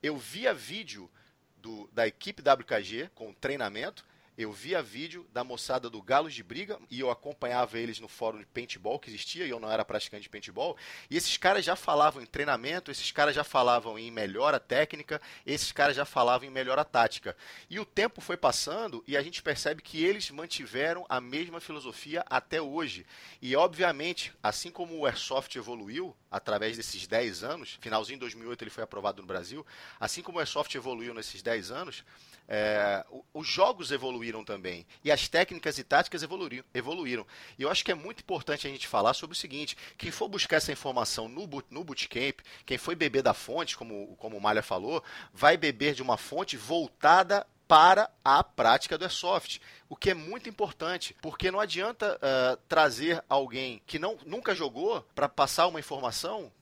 [0.00, 1.10] eu via vídeo
[1.56, 4.06] do, da equipe WKG com treinamento.
[4.42, 8.40] Eu via vídeo da moçada do Galos de Briga e eu acompanhava eles no fórum
[8.40, 10.76] de paintball que existia e eu não era praticante de paintball.
[11.08, 15.70] E esses caras já falavam em treinamento, esses caras já falavam em melhora técnica, esses
[15.70, 17.36] caras já falavam em melhora tática.
[17.70, 22.24] E o tempo foi passando e a gente percebe que eles mantiveram a mesma filosofia
[22.28, 23.06] até hoje.
[23.40, 28.70] E obviamente, assim como o Airsoft evoluiu, através desses 10 anos, finalzinho de 2008 ele
[28.70, 29.64] foi aprovado no Brasil,
[30.00, 32.02] assim como o Airsoft evoluiu nesses 10 anos,
[32.48, 37.26] é, os jogos evoluíram também e as técnicas e táticas evoluíram, evoluíram.
[37.58, 40.28] E eu acho que é muito importante a gente falar sobre o seguinte: quem for
[40.28, 44.62] buscar essa informação no, no bootcamp, quem foi beber da fonte, como, como o Malha
[44.62, 45.02] falou,
[45.32, 50.46] vai beber de uma fonte voltada para a prática do airsoft, o que é muito
[50.46, 56.52] importante, porque não adianta uh, trazer alguém que não, nunca jogou para passar uma informação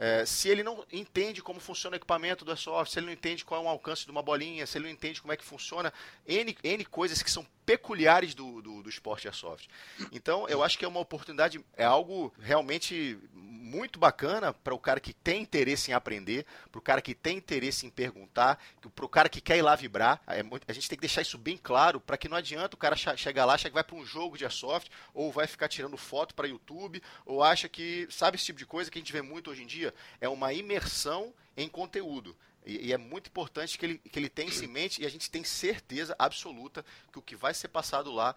[0.00, 3.44] é, se ele não entende como funciona o equipamento do airsoft, se ele não entende
[3.44, 5.92] qual é o alcance de uma bolinha, se ele não entende como é que funciona,
[6.26, 9.68] N, N coisas que são peculiares do, do, do esporte airsoft.
[10.10, 14.98] Então, eu acho que é uma oportunidade, é algo realmente muito bacana para o cara
[14.98, 18.58] que tem interesse em aprender, para o cara que tem interesse em perguntar,
[18.94, 20.20] para o cara que quer ir lá vibrar.
[20.26, 22.96] É, a gente tem que deixar isso bem claro para que não adianta o cara
[22.96, 26.34] chegar lá, achar que vai para um jogo de airsoft, ou vai ficar tirando foto
[26.34, 29.50] para YouTube, ou acha que, sabe esse tipo de coisa que a gente vê muito
[29.50, 29.89] hoje em dia?
[30.20, 32.36] É uma imersão em conteúdo.
[32.64, 35.10] E, e, é muito importante que ele, que ele tenha isso em mente e a
[35.10, 38.34] gente tem certeza absoluta que o que vai ser passado lá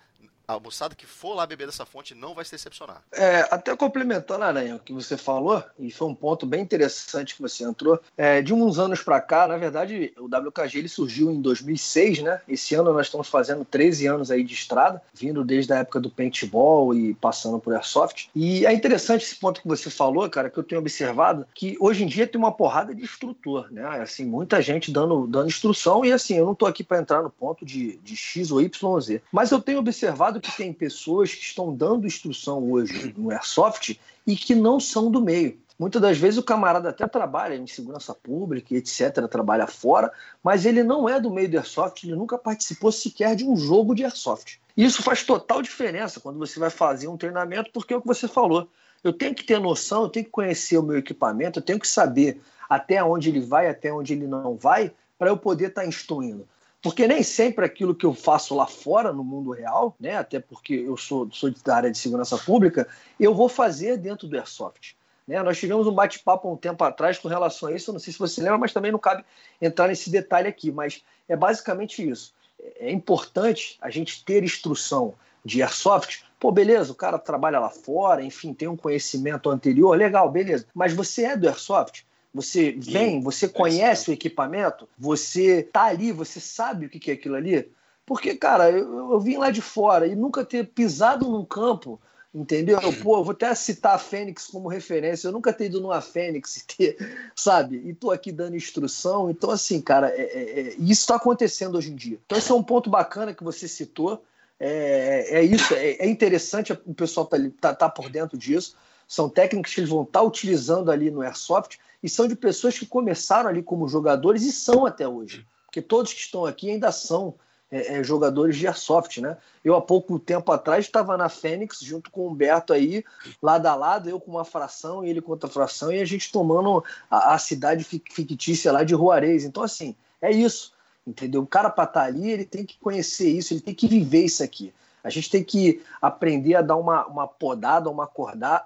[0.48, 3.02] a moçada que for lá beber dessa fonte não vai se decepcionar.
[3.12, 7.42] É, até complementando, Aranha, o que você falou, e foi um ponto bem interessante que
[7.42, 11.42] você entrou, é, de uns anos para cá, na verdade, o WKG ele surgiu em
[11.42, 12.42] 2006, né?
[12.48, 16.10] Esse ano nós estamos fazendo 13 anos aí de estrada, vindo desde a época do
[16.10, 18.30] paintball e passando por airsoft.
[18.36, 22.04] E é interessante esse ponto que você falou, cara, que eu tenho observado, que hoje
[22.04, 23.84] em dia tem uma porrada de instrutor, né?
[24.02, 27.30] Assim, muita gente dando, dando instrução e assim, eu não tô aqui para entrar no
[27.30, 31.34] ponto de, de X ou Y ou Z, mas eu tenho observado que tem pessoas
[31.34, 35.62] que estão dando instrução hoje no Airsoft e que não são do meio.
[35.78, 40.12] Muitas das vezes o camarada até trabalha em segurança pública, etc., trabalha fora,
[40.44, 43.96] mas ele não é do meio do Airsoft, ele nunca participou sequer de um jogo
[43.96, 44.60] de Airsoft.
[44.78, 48.28] Isso faz total diferença quando você vai fazer um treinamento, porque é o que você
[48.28, 48.70] falou.
[49.04, 51.88] Eu tenho que ter noção, eu tenho que conhecer o meu equipamento, eu tenho que
[51.88, 55.88] saber até onde ele vai, até onde ele não vai, para eu poder estar tá
[55.88, 56.48] instruindo.
[56.84, 60.74] Porque nem sempre aquilo que eu faço lá fora, no mundo real, né, até porque
[60.74, 62.86] eu sou, sou da área de segurança pública,
[63.18, 64.98] eu vou fazer dentro do Airsoft.
[65.26, 65.42] Né?
[65.42, 68.20] Nós tivemos um bate-papo um tempo atrás com relação a isso, eu não sei se
[68.20, 69.24] você lembra, mas também não cabe
[69.62, 72.34] entrar nesse detalhe aqui, mas é basicamente isso.
[72.76, 76.26] É importante a gente ter instrução de Airsoft.
[76.38, 80.68] Pô, beleza, o cara trabalha lá fora, enfim, tem um conhecimento anterior, legal, beleza.
[80.76, 82.06] Mas você é do Airsoft?
[82.34, 87.36] Você vem, você conhece o equipamento, você tá ali, você sabe o que é aquilo
[87.36, 87.70] ali.
[88.06, 92.02] Porque, cara, eu, eu vim lá de fora e nunca ter pisado num campo,
[92.34, 92.80] entendeu?
[93.04, 95.28] Pô, eu vou até citar a Fênix como referência.
[95.28, 96.98] Eu nunca ter ido numa Fênix, ter,
[97.36, 97.78] sabe?
[97.86, 99.30] E tô aqui dando instrução.
[99.30, 102.18] Então, assim, cara, é, é, é, isso está acontecendo hoje em dia.
[102.26, 104.24] Então, esse é um ponto bacana que você citou.
[104.60, 108.76] É, é isso, é, é interessante o pessoal tá, tá, tá por dentro disso.
[109.08, 112.86] São técnicas que eles vão estar utilizando ali no Airsoft e são de pessoas que
[112.86, 115.46] começaram ali como jogadores e são até hoje.
[115.66, 117.36] Porque todos que estão aqui ainda são
[117.74, 119.36] é, é, jogadores de Airsoft, né?
[119.66, 123.04] Eu, há pouco tempo atrás, estava na Fênix junto com o Humberto aí,
[123.42, 126.32] lado a lado, eu com uma fração e ele com outra fração, e a gente
[126.32, 129.44] tomando a, a cidade fictícia lá de Juarez.
[129.44, 130.74] Então, assim, é isso,
[131.08, 131.42] entendeu?
[131.42, 134.26] O cara para estar tá ali, ele tem que conhecer isso, ele tem que viver
[134.26, 134.72] isso aqui.
[135.04, 138.10] A gente tem que aprender a dar uma, uma podada, uma,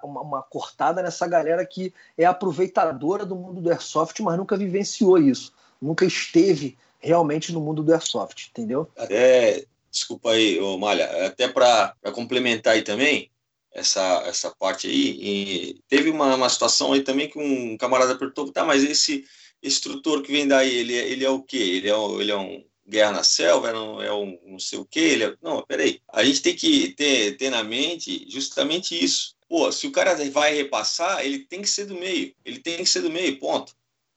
[0.02, 5.18] uma, uma cortada nessa galera que é aproveitadora do mundo do airsoft, mas nunca vivenciou
[5.18, 8.88] isso, nunca esteve realmente no mundo do airsoft, entendeu?
[8.96, 13.30] Até, desculpa aí, ô Malha, até para complementar aí também,
[13.72, 18.64] essa, essa parte aí, teve uma, uma situação aí também que um camarada perguntou, tá,
[18.64, 19.24] mas esse
[19.62, 21.56] instrutor que vem daí, ele, é, ele é o quê?
[21.56, 25.00] Ele é, ele é um Guerra na Selva, não é um não sei o quê.
[25.00, 25.36] Ele é...
[25.42, 26.00] Não, peraí.
[26.10, 29.36] A gente tem que ter, ter na mente justamente isso.
[29.48, 32.34] Pô, se o cara vai repassar, ele tem que ser do meio.
[32.44, 33.74] Ele tem que ser do meio, ponto.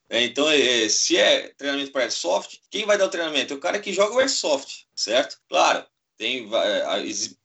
[0.10, 3.53] É, então, é, se é treinamento para Airsoft, quem vai dar o treinamento?
[3.53, 5.39] É o cara que joga o Airsoft, certo?
[5.47, 5.86] Claro,
[6.17, 6.49] tem,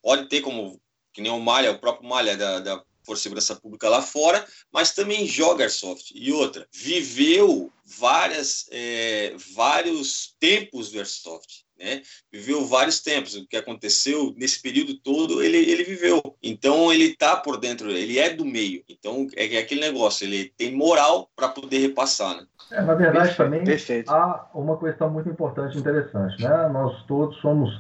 [0.03, 0.81] pode ter como,
[1.13, 4.93] que nem o Malha, o próprio Malha da, da for segurança pública lá fora, mas
[4.93, 6.13] também joga Airsoft.
[6.15, 11.65] E outra, viveu várias, é, vários tempos do Airsoft.
[11.79, 12.03] Né?
[12.33, 13.37] Viveu vários tempos.
[13.37, 16.21] O que aconteceu nesse período todo, ele, ele viveu.
[16.43, 18.83] Então, ele está por dentro, ele é do meio.
[18.89, 22.37] Então, é, é aquele negócio, ele tem moral para poder repassar.
[22.37, 22.47] Né?
[22.73, 23.37] É, na verdade, Perfeito.
[23.37, 24.11] também Perfeito.
[24.11, 26.43] há uma questão muito importante e interessante.
[26.43, 26.69] Né?
[26.69, 27.71] Nós todos somos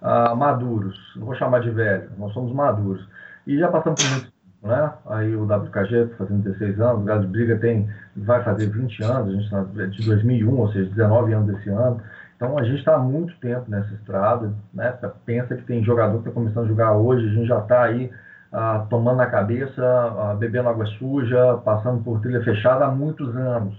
[0.00, 3.06] ah, maduros, não vou chamar de velho, nós somos maduros.
[3.46, 4.31] E já passamos por muito
[4.62, 4.92] né?
[5.06, 9.02] Aí o WKG está fazendo 16 anos, o Gado de Briga tem, vai fazer 20
[9.02, 12.00] anos, a gente está de 2001, ou seja, 19 anos desse ano.
[12.36, 14.96] Então a gente está há muito tempo nessa estrada, né?
[15.24, 18.10] Pensa que tem jogador que está começando a jogar hoje, a gente já está aí
[18.52, 23.76] ah, tomando na cabeça, ah, bebendo água suja, passando por trilha fechada há muitos anos.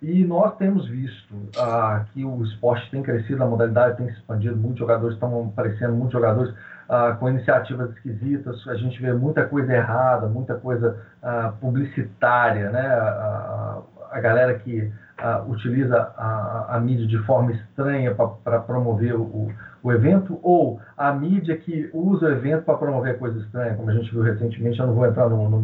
[0.00, 4.56] E nós temos visto ah, que o esporte tem crescido, a modalidade tem se expandido,
[4.56, 6.54] muitos jogadores estão aparecendo, muitos jogadores
[6.88, 12.86] ah, com iniciativas esquisitas, a gente vê muita coisa errada, muita coisa ah, publicitária, né?
[12.86, 19.52] A, a, galera que ah, utiliza a, a, mídia de forma estranha para promover o,
[19.82, 23.94] o evento, ou a mídia que usa o evento para promover coisa estranha, como a
[23.94, 25.60] gente viu recentemente, eu não vou entrar no, no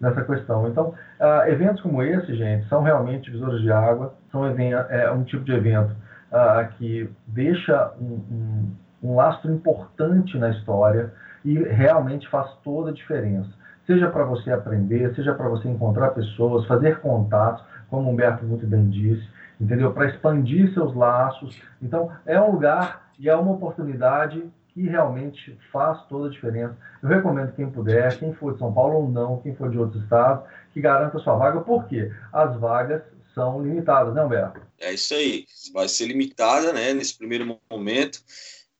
[0.00, 0.66] nessa questão.
[0.68, 5.44] Então, uh, eventos como esse, gente, são realmente visores de água, são é um tipo
[5.44, 5.94] de evento
[6.32, 11.12] uh, que deixa um, um, um lastro importante na história
[11.44, 13.48] e realmente faz toda a diferença.
[13.86, 18.66] Seja para você aprender, seja para você encontrar pessoas, fazer contatos, como o Humberto muito
[18.66, 19.26] bem disse,
[19.60, 19.92] entendeu?
[19.92, 21.60] Para expandir seus laços.
[21.82, 26.76] Então, é um lugar e é uma oportunidade que realmente faz toda a diferença.
[27.02, 30.02] Eu recomendo quem puder, quem for de São Paulo ou não, quem for de outros
[30.02, 33.02] estados, que garanta sua vaga, porque as vagas
[33.34, 34.60] são limitadas, né, Humberto?
[34.78, 35.44] É isso aí,
[35.74, 38.20] vai ser limitada, né, nesse primeiro momento.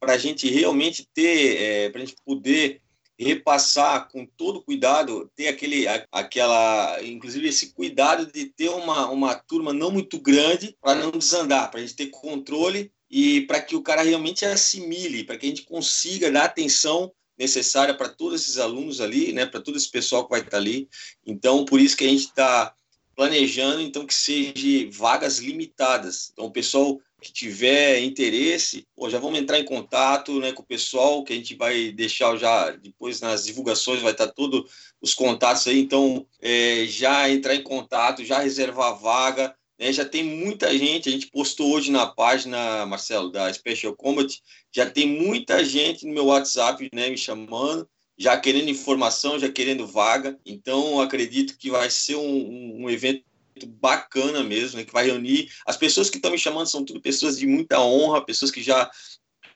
[0.00, 2.80] Para a gente realmente ter, é, para a gente poder
[3.18, 9.74] repassar com todo cuidado, ter aquele, aquela, inclusive esse cuidado de ter uma, uma turma
[9.74, 13.82] não muito grande para não desandar, para a gente ter controle e para que o
[13.82, 19.02] cara realmente assimile, para que a gente consiga dar atenção necessária para todos esses alunos
[19.02, 20.88] ali, né, para todo esse pessoal que vai estar ali.
[21.26, 22.74] Então, por isso que a gente está
[23.14, 26.30] planejando então que seja vagas limitadas.
[26.32, 30.66] Então, o pessoal que tiver interesse, pô, já vamos entrar em contato né, com o
[30.66, 35.66] pessoal, que a gente vai deixar já depois nas divulgações, vai estar todos os contatos
[35.66, 41.08] aí, então é, já entrar em contato, já reservar vaga, né, já tem muita gente,
[41.08, 44.40] a gente postou hoje na página, Marcelo, da Special Combat,
[44.72, 49.86] já tem muita gente no meu WhatsApp né, me chamando, já querendo informação, já querendo
[49.86, 53.29] vaga, então acredito que vai ser um, um evento
[53.66, 55.50] bacana mesmo, né, que vai reunir.
[55.66, 58.90] As pessoas que estão me chamando são tudo pessoas de muita honra, pessoas que já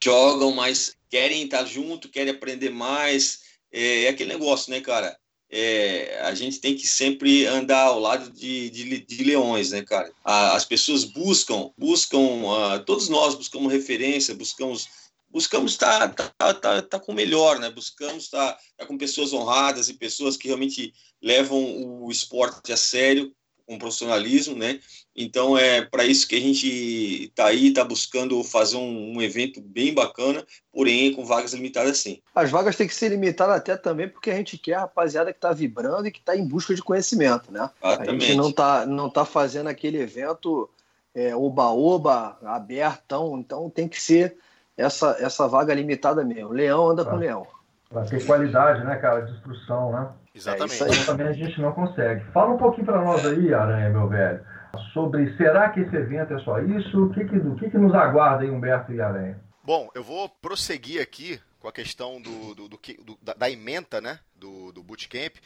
[0.03, 3.41] jogam, mas querem estar junto, querem aprender mais.
[3.73, 5.17] É, é aquele negócio, né, cara?
[5.51, 10.11] É, a gente tem que sempre andar ao lado de, de, de leões, né, cara?
[10.25, 14.89] as pessoas buscam, buscam, uh, todos nós buscamos referência, buscamos
[15.31, 17.69] buscamos estar tá, tá, tá, tá, com o melhor, né?
[17.69, 22.77] Buscamos estar tá, tá com pessoas honradas e pessoas que realmente levam o esporte a
[22.77, 23.35] sério
[23.67, 24.79] com profissionalismo, né?
[25.17, 29.61] Então é para isso que a gente está aí, está buscando fazer um, um, evento
[29.61, 32.21] bem bacana, porém com vagas limitadas sim.
[32.35, 35.39] As vagas têm que ser limitadas até também porque a gente quer a rapaziada que
[35.39, 37.71] está vibrando e que está em busca de conhecimento, né?
[37.83, 38.11] Exatamente.
[38.11, 40.69] A gente não está não tá fazendo aquele evento
[41.15, 44.37] é, oba-oba, é, abertão, então tem que ser
[44.77, 46.53] essa, essa vaga limitada mesmo.
[46.53, 47.47] Leão anda com leão.
[47.89, 50.09] Para ter qualidade, né, cara, de instrução, né?
[50.35, 50.83] Exatamente.
[50.83, 52.25] É isso também a gente não consegue.
[52.33, 54.45] Fala um pouquinho para nós aí, Aranha, meu velho,
[54.93, 57.05] sobre será que esse evento é só isso?
[57.05, 59.39] O que, que, o que, que nos aguarda aí, Humberto e Aranha?
[59.63, 64.01] Bom, eu vou prosseguir aqui com a questão do, do, do, do da, da, ementa
[64.01, 65.37] né, do, do bootcamp.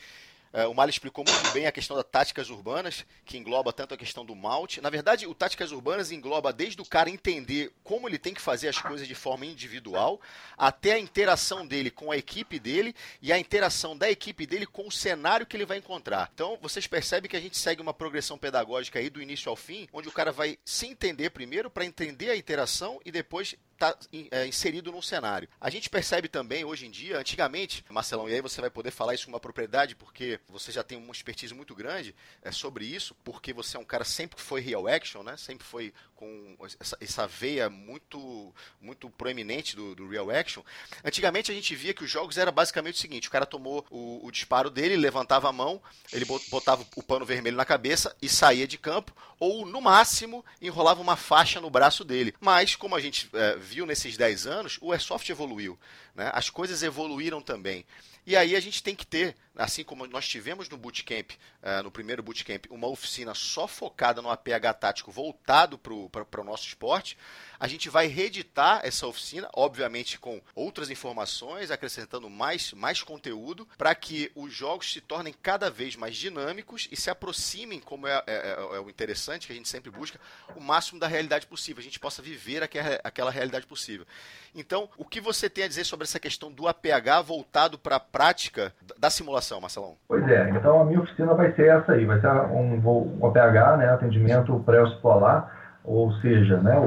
[0.53, 3.97] É, o Mali explicou muito bem a questão das táticas urbanas, que engloba tanto a
[3.97, 4.81] questão do malte.
[4.81, 8.69] Na verdade, o táticas urbanas engloba desde o cara entender como ele tem que fazer
[8.69, 10.21] as coisas de forma individual,
[10.57, 14.87] até a interação dele com a equipe dele e a interação da equipe dele com
[14.87, 16.31] o cenário que ele vai encontrar.
[16.33, 19.87] Então, vocês percebem que a gente segue uma progressão pedagógica aí do início ao fim,
[19.93, 23.97] onde o cara vai se entender primeiro para entender a interação e depois está
[24.33, 25.49] é, inserido num cenário.
[25.61, 29.15] A gente percebe também hoje em dia, antigamente, Marcelão, e aí você vai poder falar
[29.15, 33.15] isso com uma propriedade, porque você já tem uma expertise muito grande é, sobre isso,
[33.23, 35.37] porque você é um cara sempre que foi real action, né?
[35.37, 40.63] Sempre foi com essa, essa veia muito muito proeminente do, do, real action.
[41.05, 44.27] Antigamente a gente via que os jogos era basicamente o seguinte: o cara tomou o,
[44.27, 45.81] o disparo dele, levantava a mão,
[46.13, 51.01] ele botava o pano vermelho na cabeça e saía de campo, ou no máximo enrolava
[51.01, 52.35] uma faixa no braço dele.
[52.41, 55.79] Mas como a gente é, viu nesses 10 anos, o Airsoft evoluiu.
[56.15, 56.31] Né?
[56.33, 57.85] As coisas evoluíram também.
[58.27, 61.91] E aí a gente tem que ter, assim como nós tivemos no bootcamp, uh, no
[61.91, 67.17] primeiro bootcamp, uma oficina só focada no APH tático voltado para o nosso esporte,
[67.61, 73.95] a gente vai reeditar essa oficina, obviamente com outras informações, acrescentando mais, mais conteúdo, para
[73.95, 78.35] que os jogos se tornem cada vez mais dinâmicos e se aproximem, como é, é,
[78.35, 80.21] é, é, o interessante que a gente sempre busca,
[80.55, 84.07] o máximo da realidade possível, a gente possa viver aquela, aquela realidade possível.
[84.55, 88.73] Então, o que você tem a dizer sobre essa questão do APH voltado para prática
[88.99, 89.95] da simulação, Marcelão?
[90.09, 93.79] Pois é, então a minha oficina vai ser essa aí, vai ser um, um APH,
[93.79, 96.79] né, atendimento pré-hospitalar, ou seja, né,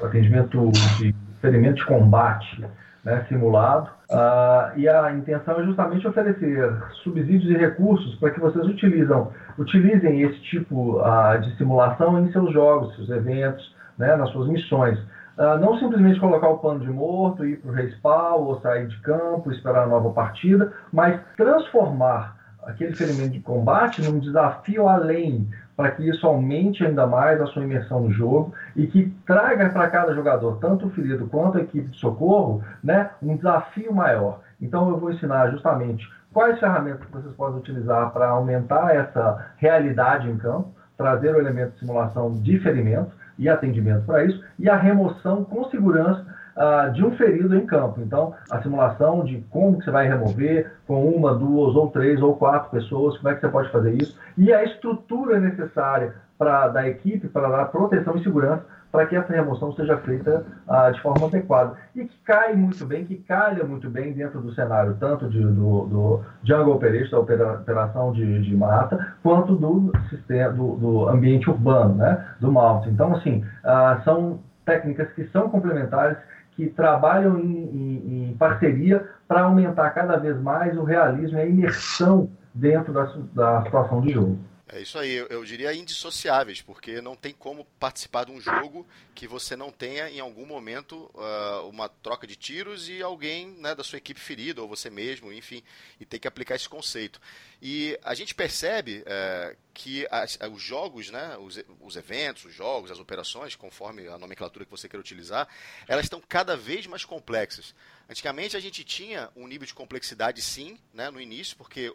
[0.00, 2.64] o atendimento de ferimento de combate
[3.06, 3.88] né, simulado.
[4.10, 6.72] Uh, e a intenção é justamente oferecer
[7.02, 12.52] subsídios e recursos para que vocês utilizam, utilizem esse tipo uh, de simulação em seus
[12.52, 14.98] jogos, seus eventos, né, nas suas missões.
[15.36, 18.98] Uh, não simplesmente colocar o pano de morto, ir para o respawn ou sair de
[19.00, 25.90] campo, esperar a nova partida, mas transformar aquele ferimento de combate num desafio além, para
[25.90, 30.14] que isso aumente ainda mais a sua imersão no jogo e que traga para cada
[30.14, 34.40] jogador, tanto o ferido quanto a equipe de socorro, né, um desafio maior.
[34.60, 40.36] Então eu vou ensinar justamente quais ferramentas vocês podem utilizar para aumentar essa realidade em
[40.38, 45.44] campo, trazer o elemento de simulação de ferimento e atendimento para isso, e a remoção
[45.44, 46.24] com segurança
[46.56, 48.00] uh, de um ferido em campo.
[48.00, 52.36] Então, a simulação de como que você vai remover com uma, duas ou três ou
[52.36, 56.86] quatro pessoas, como é que você pode fazer isso, e a estrutura necessária para da
[56.86, 58.64] equipe para dar proteção e segurança
[58.96, 63.04] para que essa remoção seja feita uh, de forma adequada e que cai muito bem,
[63.04, 68.10] que calha muito bem dentro do cenário tanto de, do, do jungle operation, da operação
[68.12, 72.88] de, de mata, quanto do sistema do, do ambiente urbano, né, do malte.
[72.88, 76.16] Então, assim, uh, são técnicas que são complementares
[76.52, 81.46] que trabalham em, em, em parceria para aumentar cada vez mais o realismo e a
[81.46, 84.38] imersão dentro da, da situação de jogo.
[84.68, 89.28] É isso aí, eu, diria indissociáveis, porque não tem como participar de um jogo que
[89.28, 93.84] você não tenha em algum momento uh, uma troca de tiros e alguém né, da
[93.84, 95.62] sua equipe ferido, ou você mesmo, enfim,
[96.00, 97.20] e tem que aplicar esse conceito.
[97.62, 102.90] E a gente percebe uh, que as, os jogos, né, os, os, eventos, os jogos,
[102.90, 105.46] as operações, conforme a nomenclatura que você quer utilizar,
[105.86, 107.72] elas estão cada vez mais complexas.
[108.10, 111.94] Antigamente a gente tinha um nível de complexidade sim, né, no início, porque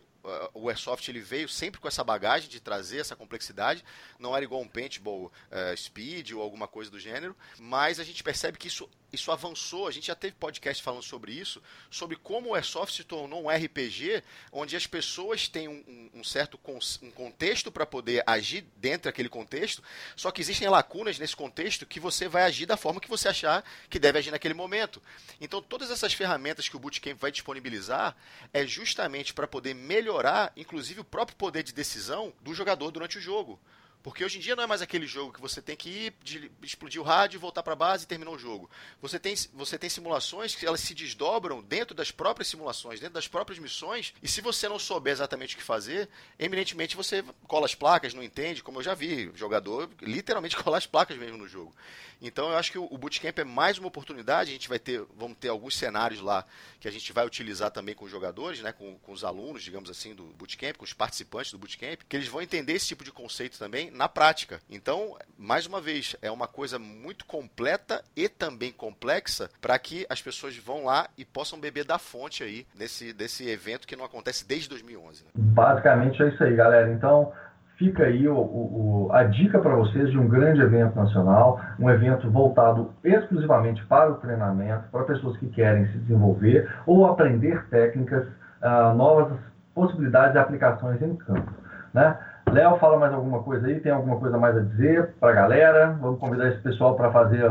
[0.53, 3.83] o Airsoft ele veio sempre com essa bagagem de trazer essa complexidade.
[4.19, 8.23] Não era igual um paintball uh, speed ou alguma coisa do gênero, mas a gente
[8.23, 9.87] percebe que isso, isso avançou.
[9.87, 13.49] A gente já teve podcast falando sobre isso, sobre como o Airsoft se tornou um
[13.49, 16.59] RPG onde as pessoas têm um, um, certo
[17.01, 19.83] um contexto para poder agir dentro daquele contexto,
[20.15, 23.63] só que existem lacunas nesse contexto que você vai agir da forma que você achar
[23.89, 25.01] que deve agir naquele momento.
[25.39, 28.15] Então, todas essas ferramentas que o Bootcamp vai disponibilizar
[28.53, 33.21] é justamente para poder melhorar, inclusive, o próprio poder de decisão do jogador durante o
[33.21, 33.59] jogo.
[34.03, 36.51] Porque hoje em dia não é mais aquele jogo que você tem que ir, de,
[36.63, 38.69] explodir o rádio, voltar para a base e terminar o jogo.
[39.01, 43.27] Você tem, você tem simulações que elas se desdobram dentro das próprias simulações, dentro das
[43.27, 47.75] próprias missões, e se você não souber exatamente o que fazer, eminentemente você cola as
[47.75, 51.73] placas, não entende, como eu já vi, jogador literalmente cola as placas mesmo no jogo.
[52.21, 55.37] Então eu acho que o Bootcamp é mais uma oportunidade, a gente vai ter, vamos
[55.39, 56.45] ter alguns cenários lá
[56.79, 59.89] que a gente vai utilizar também com os jogadores, né, com, com os alunos, digamos
[59.89, 63.11] assim, do Bootcamp, com os participantes do Bootcamp, que eles vão entender esse tipo de
[63.11, 64.59] conceito também na prática.
[64.69, 70.21] Então, mais uma vez, é uma coisa muito completa e também complexa para que as
[70.21, 74.47] pessoas vão lá e possam beber da fonte aí desse, desse evento que não acontece
[74.47, 75.25] desde 2011.
[75.25, 75.31] Né?
[75.35, 76.91] Basicamente é isso aí, galera.
[76.91, 77.31] Então,
[77.77, 82.29] fica aí o, o, a dica para vocês de um grande evento nacional, um evento
[82.29, 88.27] voltado exclusivamente para o treinamento, para pessoas que querem se desenvolver ou aprender técnicas,
[88.61, 89.37] uh, novas
[89.73, 91.51] possibilidades de aplicações em campo.
[91.93, 92.15] Né?
[92.51, 93.79] Léo, fala mais alguma coisa aí?
[93.79, 95.97] Tem alguma coisa mais a dizer para a galera?
[96.01, 97.49] Vamos convidar esse pessoal para fazer,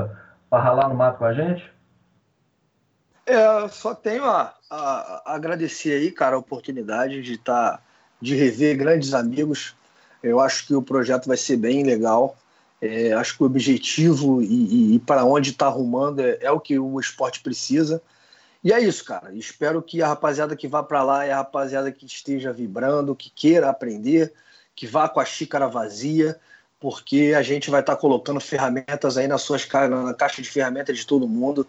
[0.48, 1.70] para ralar no mato com a gente?
[3.24, 7.82] É, só tenho a, a, a, agradecer aí, cara, a oportunidade de estar, tá,
[8.20, 9.74] de rever grandes amigos.
[10.22, 12.36] Eu acho que o projeto vai ser bem legal.
[12.82, 16.60] É, acho que o objetivo e, e, e para onde está arrumando é, é, o
[16.60, 18.02] que o esporte precisa.
[18.62, 19.32] E é isso, cara.
[19.34, 23.30] Espero que a rapaziada que vá para lá é a rapaziada que esteja vibrando, que
[23.30, 24.32] queira aprender,
[24.80, 26.40] que vá com a xícara vazia,
[26.80, 30.96] porque a gente vai estar tá colocando ferramentas aí nas suas na caixa de ferramentas
[30.96, 31.66] de todo mundo,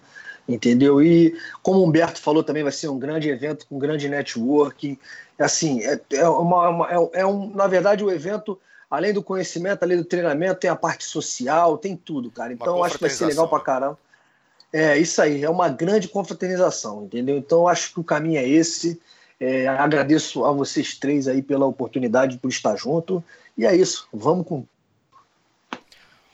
[0.47, 1.03] entendeu?
[1.03, 4.97] E como o Humberto falou também, vai ser um grande evento com um grande networking.
[5.37, 8.57] Assim, é, é, uma, uma, é, é um, na verdade, o evento,
[8.89, 12.53] além do conhecimento, além do treinamento, tem a parte social, tem tudo, cara.
[12.53, 13.99] Então, acho que vai ser legal pra caramba.
[14.71, 17.37] É, isso aí, é uma grande confraternização, entendeu?
[17.37, 19.01] Então, acho que o caminho é esse.
[19.41, 23.23] É, agradeço a vocês três aí pela oportunidade por estar junto.
[23.57, 24.63] E é isso, vamos com.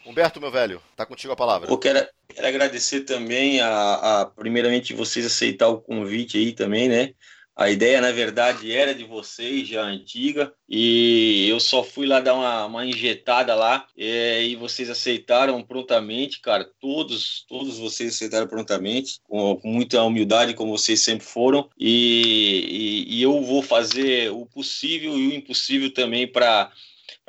[0.06, 1.72] Humberto, meu velho, tá contigo a palavra.
[1.72, 7.14] Eu quero, quero agradecer também a, a, primeiramente vocês aceitar o convite aí também, né?
[7.58, 12.36] A ideia, na verdade, era de vocês, já antiga, e eu só fui lá dar
[12.36, 16.70] uma, uma injetada lá, é, e vocês aceitaram prontamente, cara.
[16.80, 23.16] Todos, todos vocês aceitaram prontamente, com, com muita humildade, como vocês sempre foram, e, e,
[23.18, 26.72] e eu vou fazer o possível e o impossível também para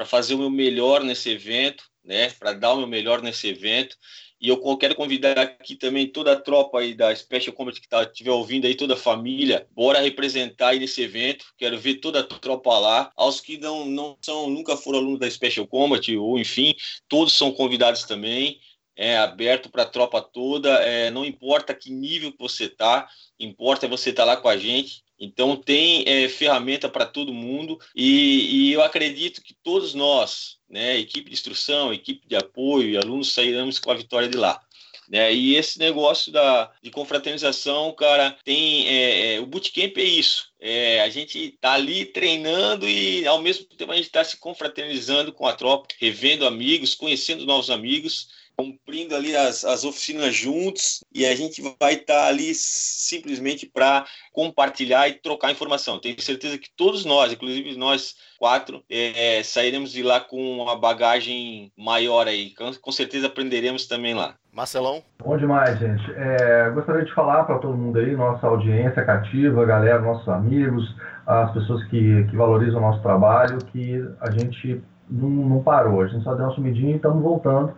[0.05, 2.29] fazer o meu melhor nesse evento, né?
[2.39, 3.97] Para dar o meu melhor nesse evento.
[4.41, 8.05] E eu quero convidar aqui também toda a tropa aí da Special Combat que tá,
[8.05, 11.47] estiver ouvindo aí, toda a família, bora representar aí nesse evento.
[11.57, 13.11] Quero ver toda a tropa lá.
[13.17, 16.75] Aos que não, não são, nunca foram alunos da Special Combat, ou enfim,
[17.09, 18.61] todos são convidados também.
[18.95, 20.71] É aberto para a tropa toda.
[20.83, 23.09] É, não importa que nível que você tá,
[23.41, 25.03] importa você estar tá lá com a gente.
[25.19, 30.99] Então tem é, ferramenta para todo mundo e, e, eu acredito que todos nós, né,
[30.99, 34.61] equipe de instrução, equipe de apoio e alunos sairemos com a vitória de lá.
[35.09, 35.33] Né?
[35.33, 40.51] E esse negócio da, de confraternização, cara, tem é, é, o bootcamp é isso.
[40.61, 45.33] É, a gente tá ali treinando e ao mesmo tempo a gente está se confraternizando
[45.33, 48.29] com a tropa, revendo amigos, conhecendo novos amigos
[48.59, 54.05] cumprindo ali as, as oficinas juntos e a gente vai estar tá ali simplesmente para
[54.33, 56.01] compartilhar e trocar informação.
[56.01, 61.71] Tenho certeza que todos nós, inclusive nós quatro, é, sairemos de lá com uma bagagem
[61.79, 62.53] maior aí.
[62.57, 64.35] Com, com certeza aprenderemos também lá.
[64.53, 65.03] Marcelão?
[65.25, 66.03] Bom demais, gente.
[66.17, 70.85] É, gostaria de falar para todo mundo aí, nossa audiência cativa, galera, nossos amigos,
[71.25, 76.09] as pessoas que, que valorizam o nosso trabalho, que a gente não, não parou, a
[76.09, 77.73] gente só deu uma sumidinha e estamos voltando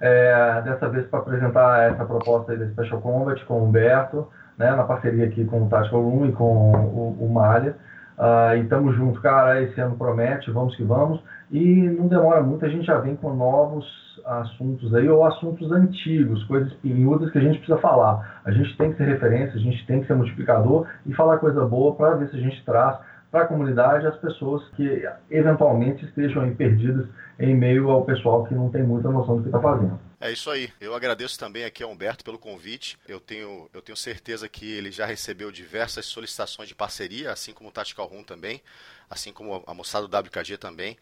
[0.00, 4.28] É, dessa vez para apresentar essa proposta aí da Special Combat com o Humberto,
[4.58, 7.76] né, na parceria aqui com o Tactical Room e com o, o Malha.
[8.16, 9.60] Uh, e estamos juntos, cara.
[9.60, 11.20] Esse ano promete, vamos que vamos.
[11.50, 13.84] E não demora muito, a gente já vem com novos
[14.24, 18.40] assuntos aí, ou assuntos antigos, coisas pinhudas que a gente precisa falar.
[18.44, 21.64] A gente tem que ser referência, a gente tem que ser multiplicador e falar coisa
[21.66, 22.98] boa para ver se a gente traz
[23.34, 28.70] para a comunidade as pessoas que eventualmente estejam perdidas em meio ao pessoal que não
[28.70, 29.98] tem muita noção do que está fazendo.
[30.20, 30.70] É isso aí.
[30.80, 32.96] Eu agradeço também aqui ao Humberto pelo convite.
[33.08, 37.70] Eu tenho, eu tenho certeza que ele já recebeu diversas solicitações de parceria, assim como
[37.70, 38.62] o Tactical Room também,
[39.10, 40.96] assim como a moçada do WKG também.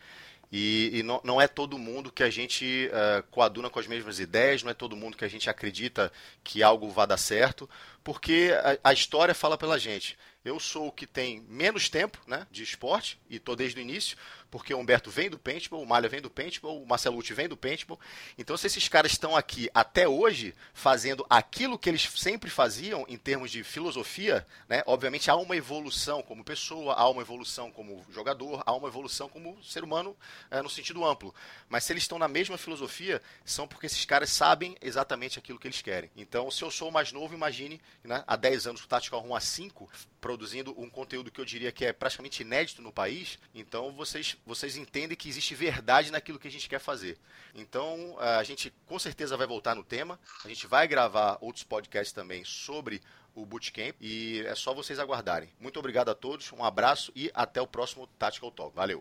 [0.51, 4.21] E, e não, não, é todo mundo que a gente uh, coaduna com as mesmas
[4.21, 6.13] ideias, não é todo mundo que a gente acredita
[6.45, 7.69] que algo vá dar certo,
[8.03, 8.51] porque
[8.83, 10.17] a, a história fala pela gente.
[10.45, 14.17] Eu sou o que tem menos tempo né, de esporte e estou desde o início,
[14.51, 17.49] porque o Humberto vem do paintball, o Malha vem do paintball, o Marcelo Uti vem
[17.49, 17.99] do paintball.
[18.37, 23.17] Então, se esses caras estão aqui até hoje fazendo aquilo que eles sempre faziam em
[23.17, 28.65] termos de filosofia, né, obviamente há uma evolução como pessoa, há uma evolução como jogador,
[28.67, 30.17] há uma evolução como ser humano
[30.51, 31.33] é, no sentido amplo.
[31.69, 35.69] Mas se eles estão na mesma filosofia, são porque esses caras sabem exatamente aquilo que
[35.69, 36.11] eles querem.
[36.17, 39.41] Então, se eu sou mais novo, imagine, né, há 10 anos o Tactical Room há
[39.41, 39.89] 5,
[40.21, 44.77] produzindo um conteúdo que eu diria que é praticamente inédito no país, então vocês vocês
[44.77, 47.19] entendem que existe verdade naquilo que a gente quer fazer.
[47.55, 50.19] Então, a gente com certeza vai voltar no tema.
[50.45, 53.01] A gente vai gravar outros podcasts também sobre
[53.35, 55.51] o Bootcamp e é só vocês aguardarem.
[55.59, 58.75] Muito obrigado a todos, um abraço e até o próximo Tactical Talk.
[58.75, 59.01] Valeu!